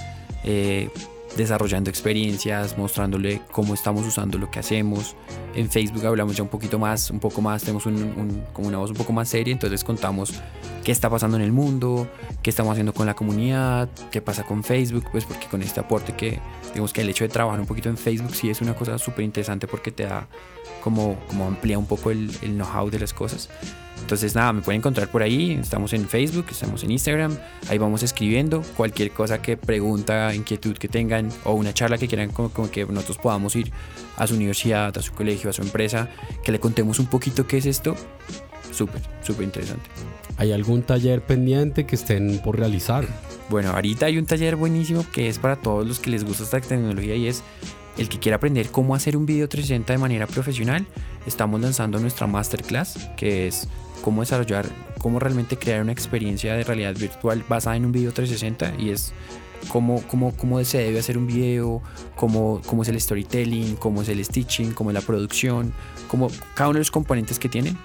eh, 0.43 0.89
desarrollando 1.37 1.89
experiencias, 1.89 2.77
mostrándole 2.77 3.41
cómo 3.51 3.73
estamos 3.73 4.05
usando 4.05 4.37
lo 4.37 4.51
que 4.51 4.59
hacemos. 4.59 5.15
En 5.55 5.69
Facebook 5.69 6.05
hablamos 6.05 6.35
ya 6.35 6.43
un 6.43 6.49
poquito 6.49 6.79
más, 6.79 7.09
un 7.11 7.19
poco 7.19 7.41
más, 7.41 7.61
tenemos 7.61 7.85
un, 7.85 8.43
como 8.53 8.67
una 8.67 8.79
voz 8.79 8.89
un 8.89 8.97
poco 8.97 9.13
más 9.13 9.29
seria, 9.29 9.53
entonces 9.53 9.83
contamos 9.83 10.33
qué 10.83 10.91
está 10.91 11.09
pasando 11.09 11.37
en 11.37 11.43
el 11.43 11.51
mundo, 11.51 12.07
qué 12.41 12.49
estamos 12.49 12.71
haciendo 12.71 12.93
con 12.93 13.05
la 13.05 13.13
comunidad, 13.13 13.89
qué 14.11 14.21
pasa 14.21 14.43
con 14.43 14.63
Facebook, 14.63 15.05
pues 15.11 15.25
porque 15.25 15.47
con 15.47 15.61
este 15.61 15.79
aporte 15.79 16.13
que, 16.13 16.39
digamos 16.69 16.91
que 16.91 17.01
el 17.01 17.09
hecho 17.09 17.23
de 17.23 17.29
trabajar 17.29 17.59
un 17.59 17.67
poquito 17.67 17.89
en 17.89 17.97
Facebook 17.97 18.35
sí 18.35 18.49
es 18.49 18.61
una 18.61 18.75
cosa 18.75 18.97
súper 18.97 19.23
interesante 19.23 19.67
porque 19.67 19.91
te 19.91 20.03
da 20.03 20.27
como, 20.81 21.19
como 21.27 21.45
amplía 21.47 21.77
un 21.77 21.85
poco 21.85 22.11
el, 22.11 22.31
el 22.41 22.55
know-how 22.55 22.89
de 22.89 22.99
las 22.99 23.13
cosas. 23.13 23.49
Entonces 24.01 24.35
nada, 24.35 24.53
me 24.53 24.61
pueden 24.61 24.79
encontrar 24.79 25.11
por 25.11 25.21
ahí, 25.21 25.57
estamos 25.59 25.91
en 25.91 26.07
Facebook, 26.07 26.45
estamos 26.51 26.83
en 26.83 26.91
Instagram, 26.91 27.37
ahí 27.69 27.77
vamos 27.77 28.03
escribiendo 28.03 28.61
cualquier 28.77 29.11
cosa 29.11 29.41
que 29.41 29.57
pregunta, 29.57 30.33
inquietud 30.33 30.77
que 30.77 30.87
tengan 30.87 31.29
o 31.43 31.53
una 31.53 31.73
charla 31.73 31.97
que 31.97 32.07
quieran 32.07 32.29
como, 32.29 32.51
que 32.71 32.85
nosotros 32.85 33.17
podamos 33.17 33.55
ir 33.55 33.71
a 34.15 34.25
su 34.25 34.35
universidad, 34.35 34.97
a 34.97 35.01
su 35.01 35.11
colegio, 35.13 35.49
a 35.49 35.53
su 35.53 35.61
empresa, 35.61 36.09
que 36.43 36.51
le 36.51 36.59
contemos 36.59 36.99
un 36.99 37.07
poquito 37.07 37.47
qué 37.47 37.57
es 37.57 37.65
esto, 37.65 37.95
súper, 38.71 39.01
súper 39.21 39.43
interesante. 39.43 39.89
¿Hay 40.37 40.51
algún 40.51 40.83
taller 40.83 41.25
pendiente 41.25 41.85
que 41.85 41.95
estén 41.95 42.39
por 42.39 42.57
realizar? 42.57 43.05
Bueno, 43.49 43.71
ahorita 43.71 44.05
hay 44.05 44.17
un 44.17 44.25
taller 44.25 44.55
buenísimo 44.55 45.05
que 45.11 45.27
es 45.27 45.39
para 45.39 45.55
todos 45.57 45.85
los 45.85 45.99
que 45.99 46.11
les 46.11 46.23
gusta 46.23 46.43
esta 46.43 46.61
tecnología 46.61 47.15
y 47.15 47.27
es 47.27 47.43
el 47.97 48.09
que 48.09 48.19
quiera 48.19 48.37
aprender 48.37 48.69
cómo 48.69 48.95
hacer 48.95 49.17
un 49.17 49.25
video 49.25 49.47
360 49.49 49.93
de 49.93 49.99
manera 49.99 50.27
profesional. 50.27 50.85
Estamos 51.25 51.59
lanzando 51.59 51.99
nuestra 51.99 52.27
masterclass 52.27 53.09
que 53.17 53.47
es 53.47 53.67
cómo 54.01 54.21
desarrollar, 54.21 54.67
cómo 54.99 55.19
realmente 55.19 55.57
crear 55.57 55.81
una 55.81 55.91
experiencia 55.91 56.53
de 56.53 56.63
realidad 56.63 56.95
virtual 56.95 57.43
basada 57.47 57.75
en 57.75 57.85
un 57.85 57.91
video 57.91 58.11
360 58.11 58.81
y 58.81 58.91
es 58.91 59.13
cómo, 59.67 60.01
cómo, 60.03 60.35
cómo 60.35 60.63
se 60.63 60.77
debe 60.77 60.99
hacer 60.99 61.17
un 61.17 61.27
video, 61.27 61.81
cómo, 62.15 62.61
cómo 62.65 62.83
es 62.83 62.89
el 62.89 62.99
storytelling, 62.99 63.75
cómo 63.75 64.01
es 64.01 64.09
el 64.09 64.23
stitching, 64.23 64.73
cómo 64.73 64.91
es 64.91 64.93
la 64.93 65.01
producción, 65.01 65.73
cómo 66.07 66.29
cada 66.55 66.69
uno 66.69 66.75
de 66.75 66.81
los 66.81 66.91
componentes 66.91 67.39
que 67.39 67.49
tienen 67.49 67.77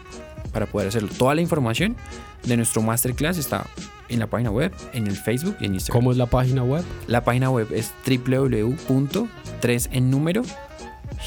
para 0.53 0.66
poder 0.66 0.88
hacerlo. 0.88 1.09
Toda 1.16 1.35
la 1.35 1.40
información 1.40 1.96
de 2.44 2.57
nuestro 2.57 2.83
masterclass 2.83 3.38
está 3.38 3.66
en 4.09 4.19
la 4.19 4.27
página 4.27 4.51
web, 4.51 4.73
en 4.93 5.07
el 5.07 5.17
Facebook 5.17 5.57
y 5.61 5.67
en 5.67 5.75
Instagram. 5.75 6.01
¿Cómo 6.01 6.12
es 6.12 6.19
la 6.19 6.27
página 6.27 6.62
web? 6.62 6.85
La 7.07 7.25
página 7.25 7.51
web 7.51 7.69
es 7.73 7.93
www.3 8.07 9.88
en 9.93 10.11
número 10.11 10.43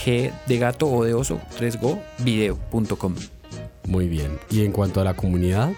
g 0.03 0.31
de 0.45 0.57
gato 0.57 0.87
o 0.87 1.03
de 1.03 1.13
oso 1.13 1.39
3go 1.59 2.01
video.com. 2.19 3.15
Muy 3.87 4.07
bien. 4.07 4.39
¿Y 4.49 4.65
en 4.65 4.71
cuanto 4.71 5.01
a 5.01 5.03
la 5.03 5.13
comunidad? 5.13 5.71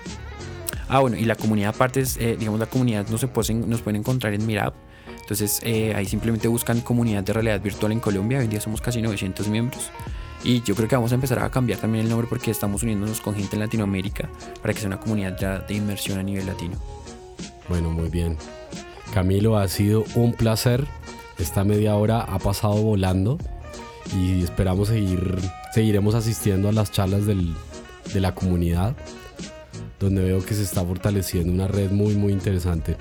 Ah, 0.89 0.99
bueno, 0.99 1.17
y 1.17 1.25
la 1.25 1.36
comunidad 1.36 1.69
aparte 1.75 1.99
es, 1.99 2.17
eh, 2.17 2.38
digamos, 2.39 2.60
la 2.60 2.65
comunidad 2.65 3.07
nos, 3.10 3.19
se 3.19 3.27
pueden, 3.27 3.69
nos 3.69 3.81
pueden 3.81 3.99
encontrar 3.99 4.33
en 4.33 4.45
Mirab. 4.45 4.73
Entonces 5.19 5.60
eh, 5.63 5.93
ahí 5.93 6.05
simplemente 6.05 6.47
buscan 6.47 6.79
comunidad 6.79 7.23
de 7.23 7.33
realidad 7.33 7.62
virtual 7.62 7.91
en 7.91 7.99
Colombia. 7.99 8.38
Hoy 8.38 8.45
en 8.45 8.49
día 8.49 8.62
somos 8.62 8.79
casi 8.79 9.01
900 9.01 9.49
miembros. 9.49 9.91
Y 10.43 10.62
yo 10.62 10.76
creo 10.76 10.88
que 10.88 10.95
vamos 10.95 11.12
a 11.12 11.15
empezar 11.15 11.39
a 11.39 11.50
cambiar 11.50 11.80
también 11.80 12.06
el 12.06 12.10
nombre 12.10 12.28
porque 12.28 12.52
estamos 12.52 12.84
uniéndonos 12.84 13.21
con 13.21 13.36
gente 13.36 13.56
en 13.56 13.62
Latinoamérica 13.62 14.30
para 14.62 14.73
que 14.73 14.80
sea 14.80 14.88
una 14.88 15.00
comunidad 15.00 15.38
ya 15.38 15.60
de 15.60 15.73
inmersión 15.73 16.19
a 16.19 16.23
nivel 16.23 16.45
latino. 16.45 16.78
Bueno, 17.67 17.89
muy 17.89 18.10
bien. 18.10 18.38
Camilo, 19.13 19.58
ha 19.58 19.67
sido 19.67 20.04
un 20.15 20.34
placer. 20.34 20.86
Esta 21.38 21.63
media 21.63 21.95
hora 21.95 22.21
ha 22.21 22.39
pasado 22.39 22.76
volando 22.76 23.38
y 24.15 24.43
esperamos 24.43 24.88
seguir, 24.88 25.38
seguiremos 25.73 26.15
asistiendo 26.15 26.69
a 26.69 26.71
las 26.71 26.91
charlas 26.91 27.26
del, 27.26 27.56
de 28.13 28.19
la 28.19 28.34
comunidad, 28.34 28.95
donde 30.00 30.23
veo 30.23 30.43
que 30.43 30.56
se 30.56 30.63
está 30.63 30.84
fortaleciendo 30.84 31.52
una 31.52 31.67
red 31.67 31.91
muy, 31.91 32.15
muy 32.15 32.32
interesante. 32.32 32.95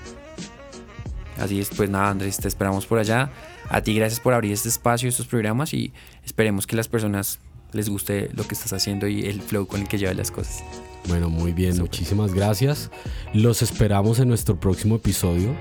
Así 1.38 1.60
es, 1.60 1.70
pues 1.70 1.90
nada, 1.90 2.10
Andrés, 2.10 2.38
te 2.38 2.48
esperamos 2.48 2.86
por 2.86 2.98
allá. 2.98 3.30
A 3.68 3.80
ti, 3.82 3.94
gracias 3.94 4.20
por 4.20 4.34
abrir 4.34 4.52
este 4.52 4.68
espacio, 4.68 5.08
estos 5.08 5.26
programas 5.26 5.74
y 5.74 5.92
esperemos 6.24 6.66
que 6.66 6.76
las 6.76 6.88
personas 6.88 7.40
les 7.72 7.88
guste 7.88 8.30
lo 8.34 8.46
que 8.46 8.54
estás 8.54 8.72
haciendo 8.72 9.06
y 9.06 9.26
el 9.26 9.42
flow 9.42 9.66
con 9.66 9.80
el 9.80 9.88
que 9.88 9.98
llevas 9.98 10.16
las 10.16 10.30
cosas. 10.30 10.62
Bueno, 11.08 11.28
muy 11.30 11.52
bien, 11.52 11.78
muchísimas 11.78 12.32
gracias. 12.32 12.90
Los 13.32 13.62
esperamos 13.62 14.18
en 14.18 14.28
nuestro 14.28 14.58
próximo 14.58 14.96
episodio 14.96 15.54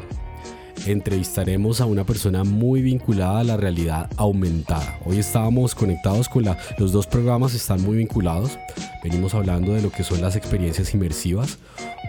entrevistaremos 0.86 1.82
a 1.82 1.86
una 1.86 2.04
persona 2.04 2.44
muy 2.44 2.82
vinculada 2.82 3.40
a 3.40 3.44
la 3.44 3.58
realidad 3.58 4.10
aumentada. 4.18 5.00
Hoy 5.06 5.20
estábamos 5.20 5.76
conectados 5.76 6.30
con 6.30 6.44
la, 6.44 6.58
los 6.78 6.92
dos 6.92 7.08
programas, 7.08 7.54
están 7.54 7.82
muy 7.82 7.98
vinculados. 7.98 8.58
Venimos 9.04 9.34
hablando 9.34 9.74
de 9.74 9.82
lo 9.82 9.92
que 9.92 10.04
son 10.04 10.22
las 10.22 10.36
experiencias 10.36 10.94
inmersivas. 10.94 11.58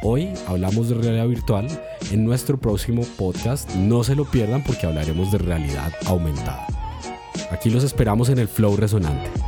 Hoy 0.02 0.30
hablamos 0.46 0.88
de 0.88 0.96
realidad 0.96 1.28
virtual. 1.28 1.66
En 2.10 2.24
nuestro 2.24 2.58
próximo 2.58 3.02
podcast 3.16 3.74
no 3.74 4.04
se 4.04 4.14
lo 4.14 4.24
pierdan 4.24 4.62
porque 4.64 4.86
hablaremos 4.86 5.32
de 5.32 5.38
realidad 5.38 5.92
aumentada. 6.06 6.66
Aquí 7.50 7.70
los 7.70 7.84
esperamos 7.84 8.28
en 8.28 8.38
el 8.38 8.48
Flow 8.48 8.76
Resonante. 8.76 9.45